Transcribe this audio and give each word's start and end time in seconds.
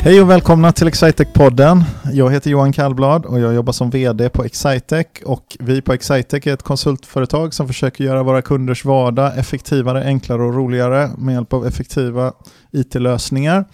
Hej 0.00 0.20
och 0.22 0.30
välkomna 0.30 0.72
till 0.72 0.88
Excitec-podden. 0.88 1.82
Jag 2.12 2.32
heter 2.32 2.50
Johan 2.50 2.72
Kallblad 2.72 3.26
och 3.26 3.40
jag 3.40 3.54
jobbar 3.54 3.72
som 3.72 3.90
vd 3.90 4.28
på 4.28 4.44
Excitec. 4.44 5.06
Och 5.24 5.56
vi 5.60 5.82
på 5.82 5.92
Excitec 5.92 6.46
är 6.46 6.54
ett 6.54 6.62
konsultföretag 6.62 7.54
som 7.54 7.66
försöker 7.66 8.04
göra 8.04 8.22
våra 8.22 8.42
kunders 8.42 8.84
vardag 8.84 9.38
effektivare, 9.38 10.04
enklare 10.04 10.42
och 10.42 10.54
roligare 10.54 11.10
med 11.18 11.34
hjälp 11.34 11.52
av 11.52 11.66
effektiva 11.66 12.32
IT-lösningar. 12.72 13.64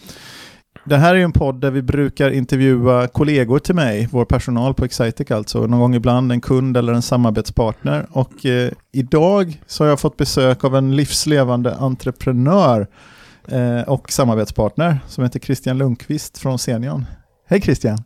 Det 0.84 0.96
här 0.96 1.14
är 1.14 1.18
en 1.18 1.32
podd 1.32 1.60
där 1.60 1.70
vi 1.70 1.82
brukar 1.82 2.30
intervjua 2.30 3.06
kollegor 3.06 3.58
till 3.58 3.74
mig, 3.74 4.08
vår 4.12 4.24
personal 4.24 4.74
på 4.74 4.84
Excitec 4.84 5.30
alltså, 5.30 5.66
någon 5.66 5.80
gång 5.80 5.94
ibland 5.94 6.32
en 6.32 6.40
kund 6.40 6.76
eller 6.76 6.92
en 6.92 7.02
samarbetspartner. 7.02 8.06
Och 8.10 8.46
eh, 8.46 8.70
idag 8.92 9.60
så 9.66 9.84
har 9.84 9.88
jag 9.88 10.00
fått 10.00 10.16
besök 10.16 10.64
av 10.64 10.76
en 10.76 10.96
livslevande 10.96 11.74
entreprenör 11.74 12.86
och 13.86 14.12
samarbetspartner 14.12 14.98
som 15.06 15.24
heter 15.24 15.40
Christian 15.40 15.78
Lundqvist 15.78 16.38
från 16.38 16.58
Senion. 16.58 17.06
Hej 17.46 17.60
Christian! 17.60 17.98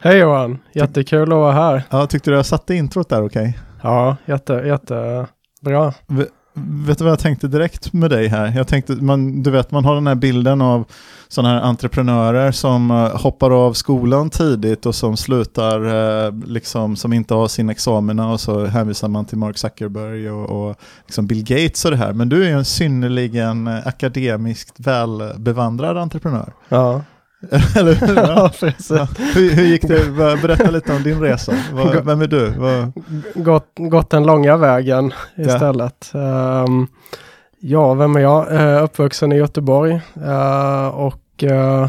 Hej 0.00 0.18
Johan! 0.18 0.58
Jättekul 0.72 1.32
att 1.32 1.38
vara 1.38 1.52
här. 1.52 1.82
Ja, 1.90 2.06
tyckte 2.06 2.30
du 2.30 2.36
jag 2.36 2.46
satte 2.46 2.74
introt 2.74 3.08
där 3.08 3.24
okej? 3.24 3.48
Okay? 3.48 3.60
Ja, 3.82 4.16
jätte, 4.26 4.52
jättebra. 4.52 5.94
V 6.06 6.24
vet 6.54 6.98
du 6.98 7.04
vad 7.04 7.12
jag 7.12 7.18
tänkte 7.18 7.48
direkt 7.48 7.92
med 7.92 8.10
dig 8.10 8.28
här? 8.28 8.52
Jag 8.56 8.68
tänkte, 8.68 8.92
man, 8.92 9.42
du 9.42 9.50
vet, 9.50 9.70
man 9.70 9.84
har 9.84 9.94
den 9.94 10.06
här 10.06 10.14
bilden 10.14 10.60
av 10.60 10.84
sådana 11.32 11.54
här 11.54 11.60
entreprenörer 11.60 12.52
som 12.52 12.90
uh, 12.90 13.16
hoppar 13.16 13.66
av 13.66 13.72
skolan 13.72 14.30
tidigt 14.30 14.86
och 14.86 14.94
som 14.94 15.16
slutar, 15.16 15.86
uh, 15.86 16.34
liksom, 16.46 16.96
som 16.96 17.12
inte 17.12 17.34
har 17.34 17.48
sin 17.48 17.70
examina 17.70 18.32
och 18.32 18.40
så 18.40 18.64
hänvisar 18.66 19.08
man 19.08 19.24
till 19.24 19.38
Mark 19.38 19.58
Zuckerberg 19.58 20.30
och, 20.30 20.68
och 20.68 20.76
liksom 21.06 21.26
Bill 21.26 21.44
Gates 21.44 21.84
och 21.84 21.90
det 21.90 21.96
här. 21.96 22.12
Men 22.12 22.28
du 22.28 22.44
är 22.44 22.52
en 22.52 22.64
synnerligen 22.64 23.68
uh, 23.68 23.86
akademiskt 23.86 24.74
välbevandrad 24.76 25.98
entreprenör. 25.98 26.52
Ja. 26.68 27.00
Eller 27.76 27.94
hur? 27.94 28.16
Ja. 28.16 28.50
Ja. 28.88 29.08
Hur, 29.34 29.50
hur 29.50 29.64
gick 29.64 29.82
det? 29.82 30.10
Berätta 30.42 30.70
lite 30.70 30.92
om 30.92 31.02
din 31.02 31.20
resa. 31.20 31.52
Vad, 31.72 32.04
vem 32.04 32.20
är 32.20 32.26
du? 32.26 32.50
Vad... 32.50 32.92
Gått, 33.34 33.70
gått 33.76 34.10
den 34.10 34.26
långa 34.26 34.56
vägen 34.56 35.12
istället. 35.36 36.10
Ja, 36.12 36.64
um, 36.68 36.88
ja 37.60 37.94
vem 37.94 38.16
är 38.16 38.20
jag? 38.20 38.52
Uh, 38.52 38.84
uppvuxen 38.84 39.32
i 39.32 39.36
Göteborg 39.36 40.00
uh, 40.16 40.86
och 40.86 41.21
uh, 41.42 41.88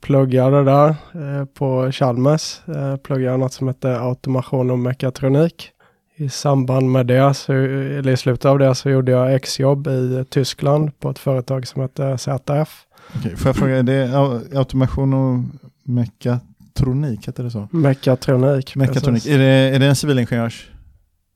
pluggade 0.00 0.64
där 0.64 0.88
uh, 1.16 1.44
på 1.44 1.92
Chalmers. 1.92 2.60
Uh, 2.68 2.96
pluggade 2.96 3.36
något 3.36 3.52
som 3.52 3.68
heter 3.68 4.08
automation 4.08 4.70
och 4.70 4.78
mekatronik. 4.78 5.70
I 6.16 6.28
samband 6.28 6.90
med 6.92 7.06
det, 7.06 7.34
så, 7.34 7.52
eller 7.52 8.12
i 8.12 8.16
slutet 8.16 8.44
av 8.44 8.58
det, 8.58 8.74
så 8.74 8.90
gjorde 8.90 9.12
jag 9.12 9.34
exjobb 9.34 9.86
i 9.86 10.24
Tyskland 10.30 10.98
på 10.98 11.10
ett 11.10 11.18
företag 11.18 11.66
som 11.66 11.82
heter 11.82 12.16
ZF. 12.16 12.86
Okej, 13.16 13.36
får 13.36 13.48
jag 13.48 13.56
fråga, 13.56 13.76
är 13.76 13.82
det 13.82 14.16
automation 14.58 15.14
och 15.14 15.44
mekatronik, 15.82 17.28
heter 17.28 17.44
det 17.44 17.50
så? 17.50 17.68
Mekatronik. 17.70 18.76
Mekatronik, 18.76 19.26
är 19.26 19.38
det, 19.38 19.44
är 19.44 19.78
det 19.78 19.86
en 19.86 19.96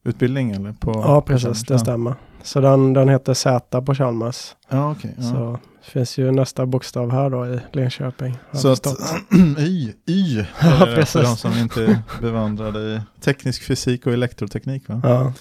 civilingenjörsutbildning 0.05 0.51
eller? 0.51 0.73
På, 0.73 0.93
ja, 0.93 1.21
precis, 1.21 1.63
det 1.63 1.79
stämmer. 1.79 2.15
Så 2.43 2.61
den, 2.61 2.93
den 2.93 3.09
heter 3.09 3.35
Z 3.35 3.83
på 3.83 3.95
Chalmers. 3.95 4.55
Ja, 4.69 4.91
okej. 4.91 5.15
Okay, 5.19 5.25
ja. 5.29 5.33
Så 5.33 5.59
finns 5.83 6.19
ju 6.19 6.31
nästa 6.31 6.67
bokstav 6.67 7.11
här 7.11 7.31
då 7.31 7.47
i 7.47 7.61
Linköping. 7.73 8.39
Så 8.53 8.73
att 8.73 8.87
Y, 9.59 9.93
y 10.07 10.37
ja, 10.61 10.71
för, 10.71 11.03
för 11.03 11.23
de 11.23 11.37
som 11.37 11.53
inte 11.53 11.85
är 11.85 11.99
bevandrade 12.21 12.81
i 12.81 13.01
teknisk 13.21 13.63
fysik 13.63 14.07
och 14.07 14.13
elektroteknik 14.13 14.89
va? 14.89 15.01
Ja. 15.05 15.33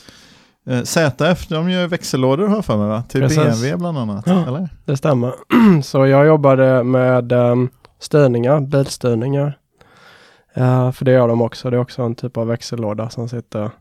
Eh, 0.73 0.84
ZF, 0.84 1.47
de 1.47 1.69
gör 1.69 1.88
växellådor 1.88 2.47
har 2.47 2.61
för 2.61 2.78
mig 2.78 2.88
va? 2.88 3.03
Till 3.09 3.22
Precis. 3.22 3.38
BMW 3.38 3.78
bland 3.78 3.97
annat, 3.97 4.23
ja, 4.28 4.47
eller? 4.47 4.69
Det 4.85 4.97
stämmer. 4.97 5.34
Så 5.84 6.07
jag 6.07 6.25
jobbade 6.25 6.84
med 6.84 7.31
um, 7.31 7.69
styrningar, 8.00 8.62
bilstyrningar. 8.62 9.57
Uh, 10.57 10.91
för 10.91 11.06
det 11.06 11.12
gör 11.12 11.28
de 11.28 11.41
också. 11.41 11.69
Det 11.69 11.78
är 11.78 11.81
också 11.81 12.02
en 12.02 12.16
typ 12.16 12.38
av 12.38 12.47
växellåda 12.47 13.09
som 13.09 13.29
sitter 13.29 13.72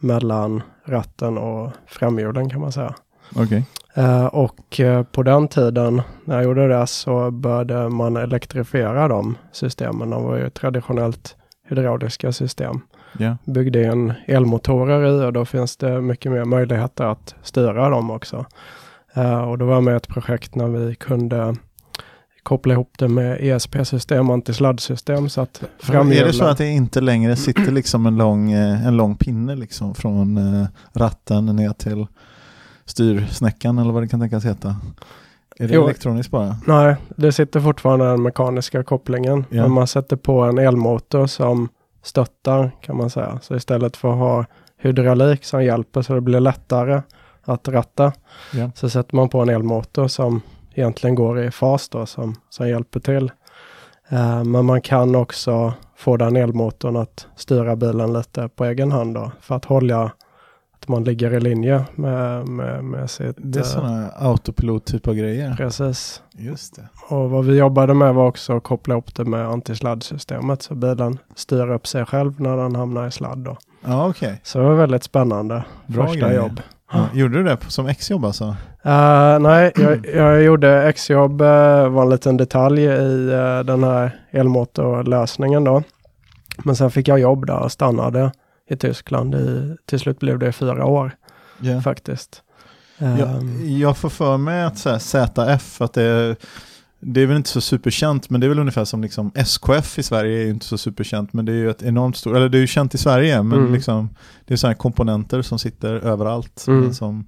mellan 0.00 0.62
ratten 0.84 1.38
och 1.38 1.70
framhjulen 1.86 2.50
kan 2.50 2.60
man 2.60 2.72
säga. 2.72 2.94
Okay. 3.36 3.62
Uh, 3.98 4.26
och 4.26 4.80
uh, 4.80 5.02
på 5.02 5.22
den 5.22 5.48
tiden 5.48 6.02
när 6.24 6.34
jag 6.34 6.44
gjorde 6.44 6.68
det 6.68 6.86
så 6.86 7.30
började 7.30 7.88
man 7.88 8.16
elektrifiera 8.16 9.08
de 9.08 9.38
systemen. 9.52 10.10
De 10.10 10.24
var 10.24 10.36
ju 10.36 10.50
traditionellt 10.50 11.36
hydrauliska 11.68 12.32
system. 12.32 12.80
Yeah. 13.18 13.36
Byggde 13.44 13.82
in 13.82 14.12
elmotorer 14.26 15.06
i 15.06 15.26
och 15.26 15.32
då 15.32 15.44
finns 15.44 15.76
det 15.76 16.00
mycket 16.00 16.32
mer 16.32 16.44
möjligheter 16.44 17.04
att 17.04 17.34
styra 17.42 17.88
dem 17.88 18.10
också. 18.10 18.46
Uh, 19.16 19.40
och 19.40 19.58
då 19.58 19.64
var 19.64 19.74
jag 19.74 19.82
med 19.82 19.94
i 19.94 19.96
ett 19.96 20.08
projekt 20.08 20.54
när 20.54 20.68
vi 20.68 20.94
kunde 20.94 21.56
koppla 22.42 22.74
ihop 22.74 22.92
det 22.98 23.08
med 23.08 23.38
ESP-system, 23.40 24.30
antisladdsystem 24.30 25.28
så 25.28 25.40
att 25.40 25.62
framhjulen... 25.78 26.24
Är 26.24 26.26
det 26.26 26.32
så 26.32 26.44
att 26.44 26.58
det 26.58 26.68
inte 26.68 27.00
längre 27.00 27.36
sitter 27.36 27.72
liksom 27.72 28.06
en 28.06 28.16
lång, 28.16 28.52
eh, 28.52 28.86
en 28.86 28.96
lång 28.96 29.16
pinne 29.16 29.56
liksom 29.56 29.94
från 29.94 30.38
uh, 30.38 30.66
ratten 30.92 31.46
ner 31.46 31.72
till 31.72 32.06
styrsnäckan 32.84 33.78
eller 33.78 33.92
vad 33.92 34.02
det 34.02 34.08
kan 34.08 34.20
tänkas 34.20 34.44
heta? 34.44 34.76
Är 35.58 35.68
det 35.68 35.74
jo, 35.74 35.84
elektroniskt 35.84 36.30
bara? 36.30 36.56
Nej, 36.66 36.96
det 37.16 37.32
sitter 37.32 37.60
fortfarande 37.60 38.04
den 38.04 38.22
mekaniska 38.22 38.82
kopplingen. 38.84 39.44
Ja. 39.50 39.62
Men 39.62 39.72
man 39.72 39.86
sätter 39.86 40.16
på 40.16 40.40
en 40.40 40.58
elmotor 40.58 41.26
som 41.26 41.68
stöttar 42.02 42.70
kan 42.80 42.96
man 42.96 43.10
säga. 43.10 43.38
Så 43.42 43.56
istället 43.56 43.96
för 43.96 44.12
att 44.12 44.18
ha 44.18 44.44
hydraulik 44.78 45.44
som 45.44 45.64
hjälper 45.64 46.02
så 46.02 46.14
det 46.14 46.20
blir 46.20 46.40
lättare 46.40 47.02
att 47.42 47.68
ratta. 47.68 48.12
Ja. 48.52 48.70
Så 48.74 48.90
sätter 48.90 49.16
man 49.16 49.28
på 49.28 49.40
en 49.42 49.48
elmotor 49.48 50.08
som 50.08 50.40
egentligen 50.74 51.14
går 51.14 51.40
i 51.40 51.50
fas 51.50 51.88
då 51.88 52.06
som, 52.06 52.34
som 52.50 52.68
hjälper 52.68 53.00
till. 53.00 53.32
Uh, 54.12 54.44
men 54.44 54.64
man 54.64 54.80
kan 54.80 55.14
också 55.14 55.72
få 55.96 56.16
den 56.16 56.36
elmotorn 56.36 56.96
att 56.96 57.26
styra 57.36 57.76
bilen 57.76 58.12
lite 58.12 58.48
på 58.48 58.64
egen 58.64 58.92
hand 58.92 59.14
då 59.14 59.32
för 59.40 59.56
att 59.56 59.64
hålla 59.64 60.12
att 60.80 60.88
man 60.88 61.04
ligger 61.04 61.34
i 61.34 61.40
linje 61.40 61.84
med, 61.94 62.48
med, 62.48 62.84
med 62.84 63.10
sitt... 63.10 63.36
Det 63.38 63.58
är 63.58 63.62
sådana 63.62 64.02
uh, 64.02 64.26
autopilot 64.26 64.84
typ 64.84 65.08
av 65.08 65.14
grejer. 65.14 65.54
Precis. 65.56 66.22
Just 66.32 66.76
det. 66.76 66.88
Och 67.08 67.30
vad 67.30 67.44
vi 67.44 67.58
jobbade 67.58 67.94
med 67.94 68.14
var 68.14 68.26
också 68.26 68.56
att 68.56 68.62
koppla 68.62 68.94
ihop 68.94 69.14
det 69.14 69.24
med 69.24 69.46
antisladdsystemet 69.46 70.62
så 70.62 70.74
bilen 70.74 71.18
styr 71.34 71.70
upp 71.70 71.86
sig 71.86 72.06
själv 72.06 72.40
när 72.40 72.56
den 72.56 72.76
hamnar 72.76 73.06
i 73.06 73.10
sladd. 73.10 73.38
Då. 73.38 73.56
Ja, 73.84 74.08
okay. 74.08 74.36
Så 74.42 74.58
det 74.58 74.64
var 74.64 74.74
väldigt 74.74 75.04
spännande. 75.04 75.64
Bra 75.86 76.06
första 76.06 76.26
grejer. 76.26 76.42
jobb. 76.42 76.60
Ja, 76.92 77.08
gjorde 77.14 77.38
du 77.38 77.44
det 77.44 77.58
som 77.68 77.86
exjobb 77.86 78.24
alltså? 78.24 78.44
Uh, 78.86 79.38
nej, 79.40 79.72
jag, 79.76 80.06
jag 80.14 80.42
gjorde 80.42 80.82
exjobb, 80.88 81.40
uh, 81.40 81.88
var 81.88 82.02
en 82.02 82.10
liten 82.10 82.36
detalj 82.36 82.82
i 82.82 82.88
uh, 82.88 83.60
den 83.60 83.84
här 83.84 84.20
elmotorlösningen 84.30 85.64
då. 85.64 85.82
Men 86.64 86.76
sen 86.76 86.90
fick 86.90 87.08
jag 87.08 87.18
jobb 87.18 87.46
där 87.46 87.58
och 87.58 87.72
stannade 87.72 88.32
i 88.70 88.76
Tyskland. 88.76 89.34
I, 89.34 89.76
till 89.86 90.00
slut 90.00 90.18
blev 90.18 90.38
det 90.38 90.52
fyra 90.52 90.86
år 90.86 91.12
yeah. 91.62 91.80
faktiskt. 91.80 92.42
Jag, 92.98 93.20
ehm. 93.20 93.78
jag 93.78 93.96
får 93.96 94.08
för 94.08 94.36
mig 94.36 94.64
att 94.64 94.78
så 94.78 94.90
här, 94.90 94.98
ZF, 94.98 95.80
att 95.80 95.92
det 95.92 96.02
är, 96.02 96.36
det 97.00 97.20
är 97.22 97.26
väl 97.26 97.36
inte 97.36 97.48
så 97.48 97.60
superkänt, 97.60 98.30
men 98.30 98.40
det 98.40 98.46
är 98.46 98.48
väl 98.48 98.58
ungefär 98.58 98.84
som 98.84 99.02
liksom 99.02 99.30
SKF 99.34 99.98
i 99.98 100.02
Sverige 100.02 100.38
är 100.40 100.44
ju 100.44 100.50
inte 100.50 100.66
så 100.66 100.78
superkänt, 100.78 101.32
men 101.32 101.44
det 101.44 101.52
är 101.52 101.56
ju 101.56 101.70
ett 101.70 101.82
enormt 101.82 102.16
stort, 102.16 102.36
eller 102.36 102.48
det 102.48 102.58
är 102.58 102.60
ju 102.60 102.66
känt 102.66 102.94
i 102.94 102.98
Sverige, 102.98 103.42
men 103.42 103.58
Mm. 103.58 103.72
liksom, 103.74 104.08
det 104.46 104.54
är 104.54 104.58
sådana 104.58 104.74
komponenter 104.74 105.42
som 105.42 105.58
sitter 105.58 105.94
överallt, 105.94 106.64
Mm. 106.68 106.80
men 106.80 106.94
som 106.94 107.26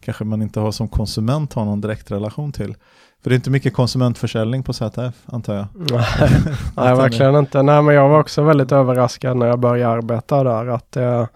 kanske 0.00 0.24
man 0.24 0.42
inte 0.42 0.60
har 0.60 0.72
som 0.72 0.88
konsument 0.88 1.52
har 1.52 1.64
någon 1.64 1.80
direkt 1.80 2.10
relation 2.10 2.52
till. 2.52 2.74
För 3.22 3.30
det 3.30 3.34
är 3.34 3.36
inte 3.36 3.50
mycket 3.50 3.74
konsumentförsäljning 3.74 4.62
på 4.62 4.72
ZF, 4.72 5.14
antar 5.26 5.54
jag. 5.54 5.66
Nej, 5.90 6.30
Nej 6.76 6.94
verkligen 6.96 7.34
inte. 7.36 7.62
Nej, 7.62 7.82
men 7.82 7.94
jag 7.94 8.08
var 8.08 8.20
också 8.20 8.42
väldigt 8.42 8.72
överraskad 8.72 9.36
när 9.36 9.46
jag 9.46 9.58
började 9.58 9.92
arbeta 9.94 10.44
där. 10.44 10.66
Att 10.66 10.92
det, 10.92 11.28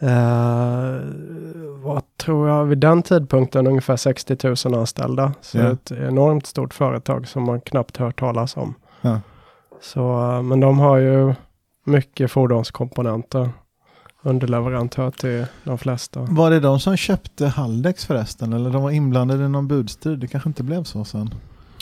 eh, 0.00 1.00
vad 1.82 2.02
tror 2.16 2.48
jag, 2.48 2.64
vid 2.64 2.78
den 2.78 3.02
tidpunkten 3.02 3.66
ungefär 3.66 3.96
60 3.96 4.36
000 4.68 4.74
anställda. 4.80 5.32
Så 5.40 5.58
Ja. 5.58 5.72
ett 5.72 5.90
enormt 5.92 6.46
stort 6.46 6.74
företag 6.74 7.28
som 7.28 7.42
man 7.42 7.60
knappt 7.60 7.96
hört 7.96 8.20
talas 8.20 8.56
om. 8.56 8.74
Ja. 9.00 9.20
Så, 9.82 10.32
eh, 10.32 10.42
men 10.42 10.60
de 10.60 10.78
har 10.78 10.96
ju 10.96 11.34
mycket 11.84 12.30
fordonskomponenter. 12.30 13.50
Underleverantör 14.22 15.10
till 15.10 15.46
de 15.64 15.78
flesta. 15.78 16.20
Var 16.20 16.50
det 16.50 16.60
de 16.60 16.80
som 16.80 16.96
köpte 16.96 17.46
Haldex 17.46 18.04
förresten, 18.06 18.52
eller 18.52 18.70
de 18.70 18.82
var 18.82 18.90
inblandade 18.90 19.44
i 19.44 19.48
någon 19.48 19.68
budstrid? 19.68 20.18
Det 20.18 20.26
kanske 20.26 20.48
inte 20.48 20.62
blev 20.62 20.84
så 20.84 21.04
sen? 21.04 21.34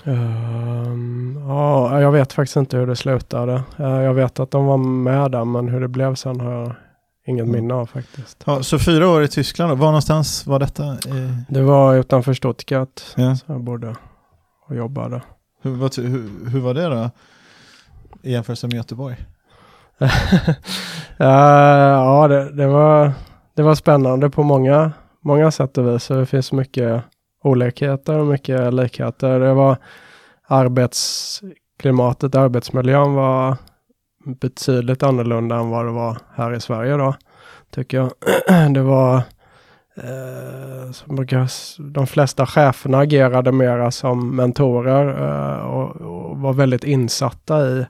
Ehm, 0.05 1.39
ja, 1.49 2.01
jag 2.01 2.13
vet 2.13 2.33
faktiskt 2.33 2.57
inte 2.57 2.77
hur 2.77 2.87
det 2.87 2.97
slutade. 2.97 3.63
Uh, 3.81 3.87
jag 4.03 4.15
vet 4.15 4.41
att 4.41 4.51
de 4.51 4.67
var 4.67 4.77
med 4.77 5.31
där, 5.31 5.45
men 5.45 5.69
hur 5.69 5.81
det 5.81 5.89
blev 5.89 6.15
sen 6.15 6.41
har 6.41 6.53
jag 6.53 6.73
inget 7.29 7.45
Mm. 7.45 7.53
minne 7.53 7.75
av 7.75 7.87
faktiskt. 7.87 8.43
Ja, 8.47 8.63
så 8.63 8.79
fyra 8.79 9.09
år 9.09 9.23
i 9.23 9.29
Tyskland, 9.29 9.71
då. 9.71 9.75
var 9.75 9.87
någonstans 9.87 10.47
var 10.47 10.59
detta? 10.59 10.85
Eh, 10.87 10.97
Det 11.49 11.63
var 11.63 11.95
utanför 11.97 12.35
Stuttgart, 12.35 13.03
ja. 13.17 13.37
så 13.37 13.45
jag 13.47 13.61
bodde 13.61 13.97
och 14.69 14.77
jobbade. 14.77 15.23
hur, 15.63 15.71
vad, 15.71 15.97
hur, 15.97 16.51
hur 16.51 16.61
var 16.61 16.75
det 16.75 16.89
då? 16.89 17.11
I 18.23 18.33
jämförelse 18.33 18.67
med 18.67 18.75
Göteborg? 18.77 19.17
Eh, 21.21 21.27
ja, 21.27 22.29
det, 22.29 22.53
det, 22.53 22.67
var, 22.67 23.13
det 23.55 23.63
var 23.63 23.75
spännande 23.75 24.31
på 24.31 24.43
många, 24.43 24.93
många 25.21 25.51
sätt 25.51 25.79
och 25.79 25.87
vis. 25.95 26.05
Så 26.05 26.15
det 26.15 26.27
finns 26.27 26.53
mycket 26.53 27.03
olikheter 27.45 28.19
och 28.19 28.27
mycket 28.27 28.75
likheter. 28.75 29.41
Det 29.41 29.55
var 29.55 29.77
arbets 30.47 31.41
klimatet, 31.81 32.35
arbetsmiljön 32.35 33.15
var 33.15 33.57
betydligt 34.35 35.03
annorlunda 35.03 35.57
än 35.57 35.71
vad 35.71 35.87
det 35.87 35.93
var 35.93 36.19
här 36.35 36.55
i 36.55 36.61
Sverige 36.61 36.97
då. 36.97 37.15
Tycker 37.71 37.97
jag. 37.97 38.11
Det 38.75 38.83
var 38.83 39.17
eh, 39.97 40.91
de 41.79 42.07
flesta 42.07 42.47
cheferna 42.47 42.99
agerade 42.99 43.53
mera 43.53 43.91
som 43.91 44.37
mentorer 44.37 45.09
eh, 45.09 45.67
och, 45.67 45.97
och, 45.97 46.39
var 46.39 46.53
väldigt 46.53 46.85
insatta 46.85 47.69
i 47.69 47.87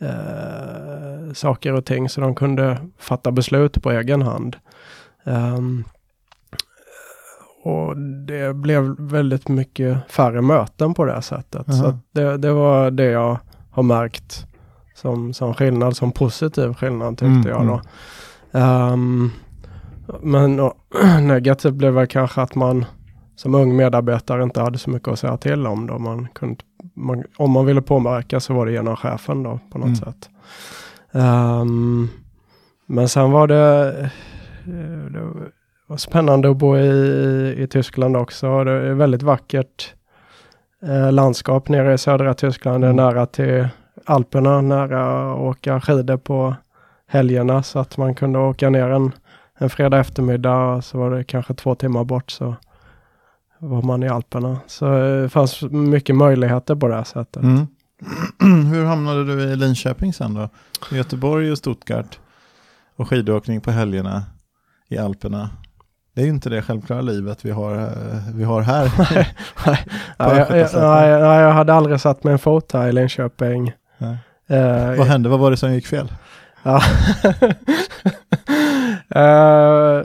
eh, 0.00 1.32
saker 1.34 1.72
och 1.72 1.84
ting 1.84 2.08
så 2.08 2.20
de 2.20 2.34
kunde 2.34 2.78
fatta 2.98 3.30
beslut 3.30 3.82
på 3.82 3.90
egen 3.90 4.22
hand. 4.22 4.56
Um, 5.24 5.84
och 7.62 7.96
det 7.98 8.54
blev 8.54 8.96
väldigt 8.98 9.48
mycket 9.48 10.12
färre 10.12 10.42
möten 10.42 10.94
på 10.94 11.04
det 11.04 11.22
sättet. 11.22 11.68
Uh 11.68 11.74
-huh. 11.74 11.82
Så 11.82 11.98
det, 12.12 12.36
det, 12.36 12.52
var 12.52 12.90
det 12.90 13.04
jag 13.04 13.38
har 13.70 13.82
märkt 13.82 14.46
som, 14.96 15.32
som 15.32 15.54
skillnad, 15.54 15.96
som 15.96 16.12
positiv 16.12 16.74
skillnad 16.74 17.18
tyckte 17.18 17.26
mm, 17.26 17.46
jag 17.48 17.66
då. 17.66 17.80
Um, 18.58 19.32
men 20.20 20.60
och, 20.60 20.74
negativt 21.22 21.74
blev 21.74 21.92
väl 21.92 22.06
kanske 22.06 22.40
att 22.40 22.54
man 22.54 22.84
som 23.36 23.54
ung 23.54 23.76
medarbetare 23.76 24.42
inte 24.42 24.60
hade 24.60 24.78
så 24.78 24.90
mycket 24.90 25.08
att 25.08 25.18
säga 25.18 25.36
till 25.36 25.66
om. 25.66 25.86
Då. 25.86 25.98
Man 25.98 26.28
kunde, 26.34 26.56
man, 26.94 27.24
om 27.36 27.50
man 27.50 27.66
ville 27.66 27.82
påverka 27.82 28.40
så 28.40 28.54
var 28.54 28.66
det 28.66 28.72
genom 28.72 28.96
chefen 28.96 29.42
då 29.42 29.58
på 29.70 29.78
något 29.78 29.86
mm. 29.86 29.96
sätt. 29.96 30.30
Um, 31.12 32.08
men 32.86 33.08
sen 33.08 33.30
var 33.30 33.46
det, 33.46 33.88
eh, 34.66 35.10
det 35.12 35.50
var 35.86 35.96
spännande 35.96 36.50
att 36.50 36.56
bo 36.56 36.76
i, 36.76 37.54
i 37.58 37.66
Tyskland 37.66 38.16
också. 38.16 38.64
Det 38.64 38.72
är 38.72 38.94
väldigt 38.94 39.22
vackert 39.22 39.94
eh, 40.82 41.12
landskap 41.12 41.68
nere 41.68 41.94
i 41.94 41.98
södra 41.98 42.34
Tyskland. 42.34 42.84
Det 42.84 42.86
är 42.86 42.90
mm. 42.90 43.04
nära 43.04 43.26
till 43.26 43.68
Alperna, 44.06 44.60
nära 44.60 45.32
att 45.32 45.38
åka 45.38 45.80
skidor 45.80 46.16
på 46.16 46.54
helgerna 47.06 47.62
så 47.62 47.78
att 47.78 47.96
man 47.96 48.14
kunde 48.14 48.38
åka 48.38 48.70
ner 48.70 48.88
en, 48.88 49.12
en 49.58 49.70
fredag 49.70 49.98
eftermiddag 49.98 50.82
så 50.82 50.98
var 50.98 51.10
det 51.10 51.24
kanske 51.24 51.54
två 51.54 51.74
timmar 51.74 52.04
bort 52.04 52.30
så 52.30 52.54
var 53.58 53.82
man 53.82 54.02
i 54.02 54.08
Alperna. 54.08 54.58
Så 54.66 54.98
det 54.98 55.28
fanns 55.28 55.62
mycket 55.62 56.16
möjligheter 56.16 56.74
på 56.74 56.88
det 56.88 56.94
här 56.94 57.04
sättet. 57.04 57.42
Mm. 57.42 57.66
Hur 58.72 58.84
hamnade 58.84 59.24
du 59.24 59.42
i 59.42 59.56
Linköping 59.56 60.12
sen 60.12 60.34
då? 60.34 60.48
Göteborg 60.90 61.52
och 61.52 61.58
Stuttgart 61.58 62.18
och 62.96 63.08
skidåkning 63.08 63.60
på 63.60 63.70
helgerna 63.70 64.22
i 64.88 64.98
Alperna. 64.98 65.50
Det 66.14 66.20
är 66.20 66.24
ju 66.24 66.30
inte 66.30 66.50
det 66.50 66.62
självklara 66.62 67.00
livet 67.00 67.44
vi 67.44 67.50
har, 67.50 67.76
eh, 67.76 68.34
vi 68.34 68.44
har 68.44 68.60
här. 68.62 68.84
nej, 70.18 70.38
jag, 70.38 70.58
jag, 70.58 70.70
nej, 70.72 71.40
jag 71.40 71.52
hade 71.52 71.74
aldrig 71.74 72.00
satt 72.00 72.24
mig 72.24 72.32
en 72.32 72.38
fot 72.38 72.72
här 72.72 72.88
i 72.88 72.92
Linköping. 72.92 73.72
Uh, 74.00 74.98
Vad 74.98 75.06
hände? 75.06 75.28
Vad 75.28 75.40
var 75.40 75.50
det 75.50 75.56
som 75.56 75.74
gick 75.74 75.86
fel? 75.86 76.12
Uh, 79.16 80.02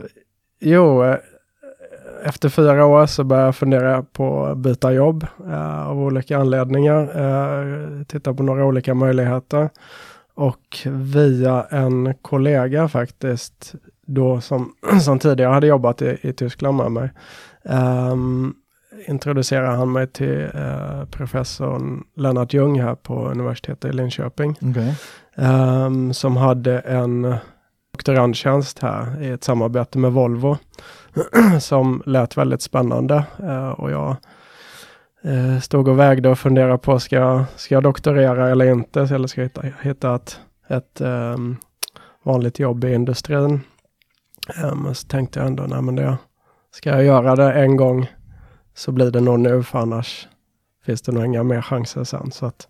jo, 0.60 1.16
efter 2.24 2.48
fyra 2.48 2.86
år 2.86 3.06
så 3.06 3.24
började 3.24 3.46
jag 3.46 3.56
fundera 3.56 4.02
på 4.02 4.46
att 4.46 4.58
byta 4.58 4.92
jobb 4.92 5.26
uh, 5.46 5.88
av 5.88 6.00
olika 6.00 6.38
anledningar. 6.38 7.20
Uh, 7.20 8.02
titta 8.04 8.34
på 8.34 8.42
några 8.42 8.64
olika 8.64 8.94
möjligheter. 8.94 9.70
Och 10.34 10.78
via 10.86 11.66
en 11.70 12.14
kollega 12.22 12.88
faktiskt, 12.88 13.74
då 14.06 14.40
som, 14.40 14.72
som 15.00 15.18
tidigare 15.18 15.52
hade 15.52 15.66
jobbat 15.66 16.02
i, 16.02 16.18
i 16.22 16.32
Tyskland 16.32 16.76
med 16.76 16.92
mig, 16.92 17.10
um, 18.10 18.54
introducerade 19.06 19.76
han 19.76 19.92
mig 19.92 20.06
till 20.06 20.50
uh, 20.54 21.04
professorn 21.10 22.04
Lennart 22.16 22.52
Ljung 22.52 22.80
här 22.80 22.94
på 22.94 23.28
universitetet 23.28 23.84
i 23.84 23.92
Linköping. 23.92 24.50
Okay. 24.50 24.92
Um, 25.36 26.14
som 26.14 26.36
hade 26.36 26.78
en 26.78 27.34
doktorandtjänst 27.92 28.78
här 28.78 29.22
i 29.22 29.28
ett 29.28 29.44
samarbete 29.44 29.98
med 29.98 30.12
Volvo. 30.12 30.56
som 31.60 32.02
lät 32.06 32.36
väldigt 32.36 32.62
spännande. 32.62 33.24
Uh, 33.40 33.68
och 33.68 33.90
jag 33.90 34.16
uh, 35.24 35.60
stod 35.60 35.88
och 35.88 35.98
vägde 35.98 36.28
och 36.28 36.38
funderade 36.38 36.78
på, 36.78 37.00
ska 37.00 37.16
jag, 37.16 37.44
ska 37.56 37.74
jag 37.74 37.82
doktorera 37.82 38.50
eller 38.50 38.64
inte? 38.64 39.00
Eller 39.00 39.28
ska 39.28 39.40
jag 39.40 39.48
hitta, 39.48 39.62
hitta 39.82 40.14
ett, 40.14 40.40
ett 40.68 41.00
um, 41.00 41.56
vanligt 42.22 42.58
jobb 42.58 42.84
i 42.84 42.94
industrin? 42.94 43.60
Um, 44.64 44.94
så 44.94 45.06
tänkte 45.06 45.38
jag 45.38 45.46
ändå, 45.46 45.62
nej 45.62 45.82
men 45.82 45.96
det, 45.96 46.16
ska 46.70 46.90
jag 46.90 47.04
göra 47.04 47.36
det 47.36 47.52
en 47.52 47.76
gång 47.76 48.10
så 48.74 48.92
blir 48.92 49.10
det 49.10 49.20
nog 49.20 49.40
nu, 49.40 49.62
för 49.62 49.78
annars 49.78 50.28
finns 50.86 51.02
det 51.02 51.12
nog 51.12 51.24
inga 51.24 51.42
mer 51.42 51.62
chanser 51.62 52.04
sen. 52.04 52.30
Så 52.30 52.46
att 52.46 52.68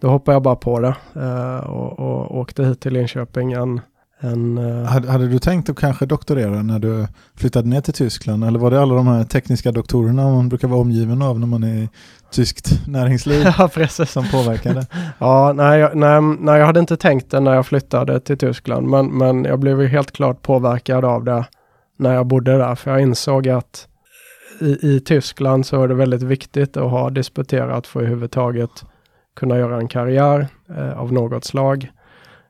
då 0.00 0.08
hoppade 0.08 0.34
jag 0.34 0.42
bara 0.42 0.56
på 0.56 0.80
det 0.80 0.94
uh, 1.16 1.56
och, 1.56 1.98
och 1.98 2.38
åkte 2.38 2.64
hit 2.64 2.80
till 2.80 2.92
Linköping 2.92 3.52
en 3.52 3.80
en, 4.20 4.58
uh... 4.58 4.84
hade, 4.84 5.10
hade, 5.10 5.28
du 5.28 5.38
tänkt 5.38 5.70
att 5.70 5.76
kanske 5.76 6.06
doktorera 6.06 6.62
när 6.62 6.78
du 6.78 7.06
flyttade 7.36 7.68
ner 7.68 7.80
till 7.80 7.94
Tyskland? 7.94 8.44
Eller 8.44 8.58
var 8.58 8.70
det 8.70 8.82
alla 8.82 8.94
de 8.94 9.06
här 9.06 9.24
tekniska 9.24 9.72
doktorerna 9.72 10.22
man 10.22 10.48
brukar 10.48 10.68
vara 10.68 10.80
omgiven 10.80 11.22
av 11.22 11.40
när 11.40 11.46
man 11.46 11.62
är 11.62 11.74
i 11.74 11.88
tyskt 12.30 12.86
näringsliv 12.86 13.46
ja, 13.58 13.68
precis. 13.74 14.10
som 14.10 14.24
påverkade? 14.30 14.86
ja, 15.18 15.52
nej, 15.52 15.80
jag, 15.80 15.96
nej, 15.96 16.20
nej, 16.20 16.58
jag 16.58 16.66
hade 16.66 16.80
inte 16.80 16.96
tänkt 16.96 17.30
det 17.30 17.40
när 17.40 17.54
jag 17.54 17.66
flyttade 17.66 18.20
till 18.20 18.38
Tyskland. 18.38 18.86
Men, 18.86 19.06
men 19.06 19.44
jag 19.44 19.58
blev 19.58 19.86
helt 19.86 20.12
klart 20.12 20.42
påverkad 20.42 21.04
av 21.04 21.24
det 21.24 21.44
när 21.96 22.14
jag 22.14 22.26
bodde 22.26 22.58
där. 22.58 22.74
För 22.74 22.90
jag 22.90 23.00
insåg 23.00 23.48
att 23.48 23.88
i, 24.64 24.94
i 24.96 25.00
Tyskland 25.00 25.66
så 25.66 25.82
är 25.82 25.88
det 25.88 25.94
väldigt 25.94 26.22
viktigt 26.22 26.76
att 26.76 26.90
ha 26.90 27.10
disputerat 27.10 27.86
för 27.86 28.00
att 28.00 28.04
överhuvudtaget 28.04 28.84
kunna 29.34 29.58
göra 29.58 29.76
en 29.76 29.88
karriär 29.88 30.48
eh, 30.68 30.98
av 30.98 31.12
något 31.12 31.44
slag 31.44 31.92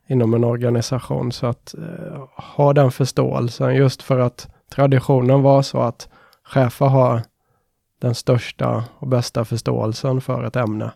inom 0.06 0.34
en 0.34 0.44
organisation. 0.44 1.32
Så 1.32 1.46
att 1.46 1.74
eh, 1.74 2.22
ha 2.54 2.72
den 2.72 2.90
förståelsen 2.90 3.74
just 3.74 4.02
för 4.02 4.18
att 4.18 4.48
traditionen 4.70 5.42
var 5.42 5.62
så 5.62 5.80
att 5.80 6.08
chefer 6.44 6.86
har 6.86 7.22
den 8.00 8.14
största 8.14 8.84
och 8.98 9.08
bästa 9.08 9.44
förståelsen 9.44 10.20
för 10.20 10.44
ett 10.44 10.56
ämne. 10.56 10.90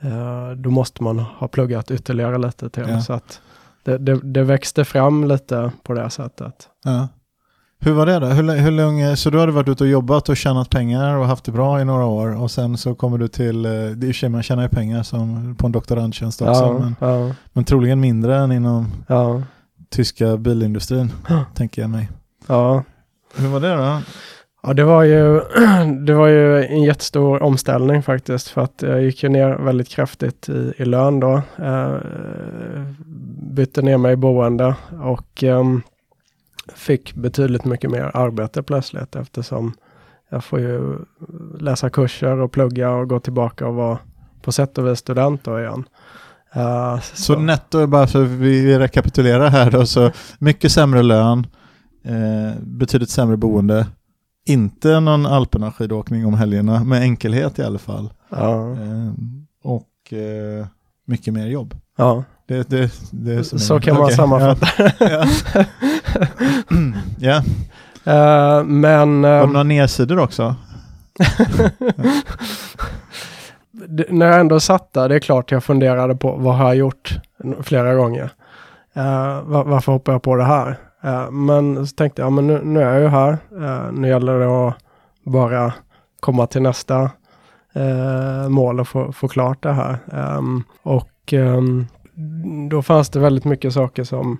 Eh, 0.00 0.50
då 0.50 0.70
måste 0.70 1.02
man 1.02 1.18
ha 1.18 1.48
pluggat 1.48 1.90
ytterligare 1.90 2.38
lite 2.38 2.70
till. 2.70 2.88
Ja. 2.88 3.00
Så 3.00 3.12
att 3.12 3.40
det, 3.84 3.98
det, 3.98 4.20
det, 4.22 4.42
växte 4.42 4.84
fram 4.84 5.24
lite 5.24 5.72
på 5.82 5.92
det 5.92 6.10
sättet. 6.10 6.68
Ja. 6.84 7.08
Hur 7.84 7.92
var 7.92 8.06
det 8.06 8.18
då? 8.18 8.26
Hur, 8.26 8.56
hur 8.56 8.70
länge, 8.70 9.16
så 9.16 9.30
du 9.30 9.40
hade 9.40 9.52
varit 9.52 9.68
ute 9.68 9.84
och 9.84 9.90
jobbat 9.90 10.28
och 10.28 10.36
tjänat 10.36 10.70
pengar 10.70 11.16
och 11.16 11.26
haft 11.26 11.44
det 11.44 11.52
bra 11.52 11.80
i 11.80 11.84
några 11.84 12.04
år 12.04 12.42
och 12.42 12.50
sen 12.50 12.78
så 12.78 12.94
kommer 12.94 13.18
du 13.18 13.28
till, 13.28 13.64
eh, 13.64 13.70
det 13.70 13.76
är 13.76 13.90
i 13.90 13.94
och 13.94 14.00
för 14.06 14.12
sig 14.12 14.28
man 14.28 14.42
tjänar 14.42 14.62
ju 14.62 14.68
pengar 14.68 15.02
som 15.02 15.54
på 15.58 15.66
en 15.66 15.72
doktorandtjänst 15.72 16.42
också, 16.42 16.62
ja, 16.62 16.72
men, 16.72 16.96
ja. 17.00 17.34
men 17.52 17.64
troligen 17.64 18.00
mindre 18.00 18.36
än 18.36 18.52
inom 18.52 18.86
ja. 19.06 19.42
tyska 19.90 20.36
bilindustrin, 20.36 21.12
tänker 21.54 21.82
jag 21.82 21.90
mig. 21.90 22.08
Ja. 22.46 22.84
Hur 23.36 23.48
var 23.48 23.60
det 23.60 23.74
då? 23.74 23.98
Ja, 24.62 24.72
det 24.74 24.84
var, 24.84 25.02
ju, 25.02 25.40
det 26.06 26.14
var 26.14 26.26
ju 26.26 26.64
en 26.64 26.82
jättestor 26.82 27.42
omställning 27.42 28.02
faktiskt 28.02 28.48
för 28.48 28.60
att 28.60 28.82
jag 28.82 29.02
gick 29.02 29.22
ju 29.22 29.28
ner 29.28 29.54
väldigt 29.54 29.88
kraftigt 29.88 30.48
i, 30.48 30.72
i 30.76 30.84
lön 30.84 31.20
då. 31.20 31.42
Eh, 31.56 31.96
bytte 33.52 33.82
ner 33.82 33.98
mig 33.98 34.12
i 34.12 34.16
boende 34.16 34.74
och 35.02 35.42
um, 35.42 35.82
fick 36.74 37.14
betydligt 37.14 37.64
mycket 37.64 37.90
mer 37.90 38.10
arbete 38.14 38.62
plötsligt 38.62 39.16
eftersom 39.16 39.72
jag 40.30 40.44
får 40.44 40.60
ju 40.60 40.98
läsa 41.58 41.90
kurser 41.90 42.38
och 42.38 42.52
plugga 42.52 42.90
och 42.90 43.08
gå 43.08 43.20
tillbaka 43.20 43.66
och 43.66 43.74
vara 43.74 43.98
på 44.42 44.52
sätt 44.52 44.78
och 44.78 44.86
vis 44.86 44.98
student 44.98 45.44
då 45.44 45.60
igen. 45.60 45.84
Uh, 46.56 47.00
så. 47.00 47.16
så 47.16 47.38
netto, 47.38 47.86
bara 47.86 48.06
för 48.06 48.22
vi 48.22 48.78
rekapitulerar 48.78 49.48
här 49.48 49.70
då, 49.70 49.86
så 49.86 50.10
mycket 50.38 50.72
sämre 50.72 51.02
lön, 51.02 51.46
eh, 52.04 52.60
betydligt 52.60 53.10
sämre 53.10 53.36
boende, 53.36 53.86
inte 54.46 55.00
någon 55.00 55.26
Alperna 55.26 55.72
skidåkning 55.72 56.26
om 56.26 56.34
helgerna, 56.34 56.84
med 56.84 57.02
enkelhet 57.02 57.58
i 57.58 57.62
alla 57.62 57.78
fall. 57.78 58.12
Ja. 58.28 58.70
Eh, 58.70 59.12
och 59.62 60.12
eh, 60.12 60.66
mycket 61.06 61.34
mer 61.34 61.46
jobb. 61.46 61.74
Ja. 62.02 62.24
Det, 62.46 62.70
det, 62.70 62.92
det 63.10 63.44
så, 63.44 63.58
så 63.58 63.80
kan 63.80 63.94
man 63.94 64.04
okay. 64.04 64.16
sammanfatta. 64.16 64.66
Ja. 64.98 65.26
ja. 67.18 67.42
Uh, 68.06 68.64
men... 68.64 69.22
Var 69.22 69.40
det 69.40 69.46
några 69.46 69.62
nedsidor 69.62 70.18
också? 70.18 70.54
det, 73.88 74.06
när 74.10 74.26
jag 74.26 74.40
ändå 74.40 74.60
satt 74.60 74.92
där, 74.92 75.08
det 75.08 75.14
är 75.14 75.20
klart 75.20 75.50
jag 75.50 75.64
funderade 75.64 76.16
på 76.16 76.36
vad 76.36 76.54
har 76.54 76.64
jag 76.64 76.76
gjort 76.76 77.18
flera 77.62 77.94
gånger. 77.94 78.30
Uh, 78.96 79.42
var, 79.42 79.64
varför 79.64 79.92
hoppar 79.92 80.12
jag 80.12 80.22
på 80.22 80.36
det 80.36 80.44
här? 80.44 80.76
Uh, 81.04 81.30
men 81.30 81.86
så 81.86 81.94
tänkte 81.94 82.22
jag, 82.22 82.32
men 82.32 82.46
nu, 82.46 82.60
nu, 82.64 82.80
är 82.82 82.92
jag 82.92 83.00
ju 83.00 83.08
här. 83.08 83.38
Uh, 83.52 83.92
nu 83.92 84.08
gäller 84.08 84.38
det 84.38 84.68
att 84.68 84.76
bara 85.24 85.72
komma 86.20 86.46
till 86.46 86.62
nästa 86.62 87.10
mål 88.48 88.80
och 88.80 88.88
få, 88.88 89.12
få 89.12 89.28
klart 89.28 89.62
det 89.62 89.72
här. 89.72 89.98
Um, 90.38 90.64
och 90.82 91.11
um, 91.32 91.86
då 92.70 92.82
fanns 92.82 93.10
det 93.10 93.20
väldigt 93.20 93.44
mycket 93.44 93.72
saker 93.72 94.04
som, 94.04 94.38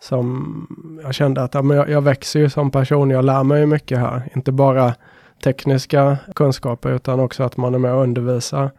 som 0.00 1.00
jag 1.02 1.14
kände 1.14 1.42
att 1.42 1.54
ja, 1.54 1.62
men 1.62 1.76
jag, 1.76 1.90
jag 1.90 2.02
växer 2.02 2.40
ju 2.40 2.50
som 2.50 2.70
person, 2.70 3.10
jag 3.10 3.24
lär 3.24 3.44
mig 3.44 3.66
mycket 3.66 3.98
här. 3.98 4.28
Inte 4.34 4.52
bara 4.52 4.94
tekniska 5.44 6.18
kunskaper 6.34 6.90
utan 6.90 7.20
också 7.20 7.42
att 7.42 7.56
man 7.56 7.74
är 7.74 7.78
med 7.78 7.92
och 7.92 8.02
undervisar. 8.02 8.70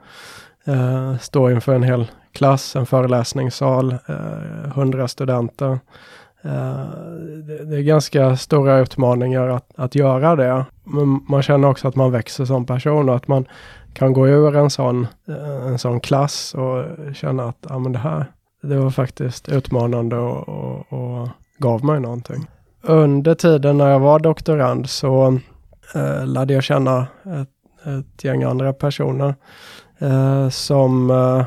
Uh, 0.67 1.17
står 1.17 1.51
inför 1.51 1.75
en 1.75 1.83
hel 1.83 2.12
klass, 2.31 2.75
en 2.75 2.86
föreläsningssal, 2.86 3.95
hundra 4.07 4.71
hundra 4.75 5.07
studenter. 5.07 5.79
Uh, 6.45 6.86
det, 7.48 7.65
det, 7.65 7.77
är 7.77 7.81
ganska 7.81 8.38
stora 8.38 8.79
utmaningar 8.79 9.48
att, 9.48 9.65
att 9.75 9.95
göra 9.95 10.36
det. 10.36 10.65
Men 10.83 11.25
man 11.27 11.41
känner 11.41 11.67
också 11.67 11.88
att 11.88 11.95
man 11.95 12.12
växer 12.12 12.45
som 12.45 12.65
person 12.65 13.10
och 13.10 13.15
att 13.15 13.27
man 13.27 13.45
kan 13.93 14.13
gå 14.13 14.27
ur 14.27 14.55
en 14.55 14.69
sån, 14.69 15.07
eh, 15.27 15.67
en 15.67 15.79
sån 15.79 16.00
klass 16.00 16.53
och 16.53 16.86
känna 17.15 17.43
att 17.43 17.65
ja, 17.69 17.79
men 17.79 17.91
det 17.91 18.00
här 18.00 18.25
det 18.62 18.77
var 18.77 18.89
faktiskt 18.89 19.50
utmanande 19.50 20.17
och, 20.17 20.50
och, 20.50 20.93
och 20.93 21.29
gav 21.57 21.86
mig 21.86 22.00
någonting. 22.00 22.48
Under 22.81 23.36
tiden 23.36 23.77
när 23.77 23.89
jag 23.89 24.00
var 24.00 24.19
doktorand 24.19 24.89
så 24.89 25.39
eh, 25.95 26.25
lärde 26.25 26.53
jag 26.53 26.63
känna 26.63 27.07
ett, 27.25 27.50
ett 27.88 28.24
gäng 28.24 28.43
andra 28.43 28.74
personer 28.74 29.36
eh, 30.00 30.50
som 30.50 31.10
eh, 31.12 31.39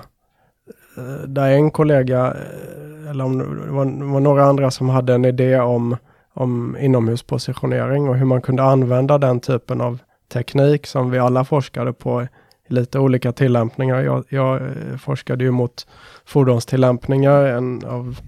eh 0.96 1.26
där 1.26 1.50
en 1.50 1.70
kollega, 1.70 2.26
eh, 2.26 3.10
eller 3.10 3.24
om 3.24 3.38
det 3.38 3.72
var, 3.72 3.84
det 3.84 4.04
var, 4.04 4.20
några 4.20 4.44
andra 4.44 4.70
som 4.70 4.88
hade 4.88 5.14
en 5.14 5.24
idé 5.24 5.60
om, 5.60 5.96
om 6.34 6.76
inomhuspositionering 6.80 8.08
och 8.08 8.16
hur 8.16 8.26
man 8.26 8.42
kunde 8.42 8.62
använda 8.62 9.18
den 9.18 9.40
typen 9.40 9.80
av 9.80 9.98
teknik 10.28 10.86
som 10.86 11.10
vi 11.10 11.18
alla 11.18 11.44
forskade 11.44 11.92
på 11.92 12.22
i 12.22 12.28
lite 12.68 12.98
olika 12.98 13.32
tillämpningar. 13.32 14.00
Jag, 14.00 14.24
jag 14.28 14.62
eh, 14.62 14.96
forskade 14.96 15.44
ju 15.44 15.50
mot 15.50 15.86
fordonstillämpningar, 16.24 17.44
en 17.44 17.84
av 17.84 18.20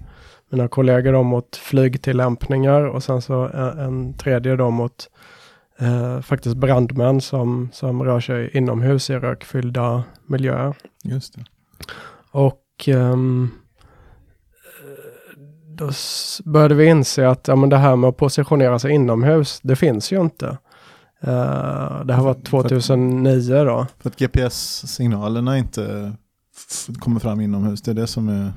mina 0.49 0.67
kollegor 0.67 1.13
då 1.13 1.23
mot 1.23 1.55
flygtillämpningar 1.55 2.81
och 2.81 3.03
sen 3.03 3.21
så 3.21 3.47
en, 3.47 3.79
en 3.79 4.13
tredje 4.13 4.55
då 4.55 4.69
mot 4.69 5.09
eh, 5.79 6.21
faktiskt 6.21 6.55
brandmän 6.55 7.21
som, 7.21 7.69
som 7.73 8.03
rör 8.03 8.19
sig 8.19 8.57
inomhus 8.57 9.09
i 9.09 9.15
rökfyllda 9.15 10.03
miljöer. 10.25 10.75
Just 11.03 11.35
det. 11.35 11.45
Och 12.31 12.63
um, 12.87 13.51
då 15.67 15.89
började 16.43 16.75
vi 16.75 16.85
inse 16.85 17.29
att 17.29 17.47
ja, 17.47 17.55
men 17.55 17.69
det 17.69 17.77
här 17.77 17.95
med 17.95 18.07
att 18.07 18.17
positionera 18.17 18.79
sig 18.79 18.91
inomhus, 18.91 19.59
det 19.63 19.75
finns 19.75 20.11
ju 20.11 20.21
inte. 20.21 20.57
Uh, 21.23 22.05
det 22.05 22.13
här 22.13 22.21
var 22.21 22.33
2009 22.33 23.63
då. 23.63 23.85
För 23.99 24.09
att 24.09 24.19
GPS-signalerna 24.19 25.57
inte 25.57 26.13
kommer 26.99 27.19
fram 27.19 27.41
inomhus, 27.41 27.81
det 27.81 27.91
är 27.91 27.95
det 27.95 28.07
som 28.07 28.29
är 28.29 28.53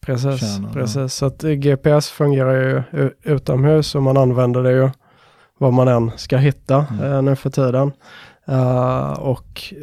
Precis, 0.00 0.40
kärnan, 0.40 0.72
precis. 0.72 0.96
Ja. 0.96 1.08
så 1.08 1.26
att 1.26 1.42
GPS 1.42 2.08
fungerar 2.08 2.52
ju 2.54 3.10
utomhus 3.22 3.94
och 3.94 4.02
man 4.02 4.16
använder 4.16 4.62
det 4.62 4.72
ju 4.72 4.90
vad 5.58 5.72
man 5.72 5.88
än 5.88 6.10
ska 6.16 6.36
hitta 6.36 6.86
mm. 6.90 7.04
uh, 7.04 7.22
nu 7.22 7.36
för 7.36 7.50
tiden. 7.50 7.92
Uh, 8.48 9.12
och 9.12 9.74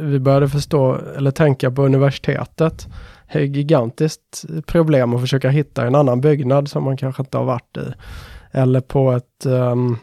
vi 0.00 0.18
började 0.18 0.48
förstå, 0.48 0.98
eller 1.16 1.30
tänka 1.30 1.70
på 1.70 1.82
universitetet. 1.82 2.88
Det 3.32 3.38
är 3.38 3.44
ett 3.44 3.56
gigantiskt 3.56 4.44
problem 4.66 5.14
att 5.14 5.20
försöka 5.20 5.48
hitta 5.48 5.86
en 5.86 5.94
annan 5.94 6.20
byggnad 6.20 6.68
som 6.68 6.84
man 6.84 6.96
kanske 6.96 7.22
inte 7.22 7.38
har 7.38 7.44
varit 7.44 7.76
i. 7.76 7.92
Eller 8.52 8.80
på 8.80 9.12
ett 9.12 9.46
um, 9.46 9.98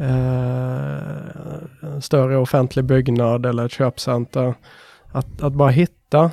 uh, 0.00 1.28
större 2.00 2.36
offentlig 2.36 2.84
byggnad 2.84 3.46
eller 3.46 3.66
ett 3.66 3.72
köpcenter. 3.72 4.54
Att, 5.12 5.42
att 5.42 5.52
bara 5.52 5.70
hitta 5.70 6.30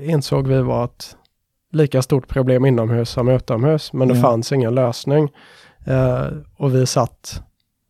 insåg 0.00 0.48
vi 0.48 0.62
var 0.62 0.84
ett 0.84 1.16
lika 1.72 2.02
stort 2.02 2.28
problem 2.28 2.64
inomhus 2.64 3.10
som 3.10 3.28
utomhus. 3.28 3.92
Men 3.92 4.08
det 4.08 4.16
fanns 4.16 4.52
ingen 4.52 4.74
lösning. 4.74 5.32
och 6.56 6.74
vi 6.74 6.86
satt 6.86 7.42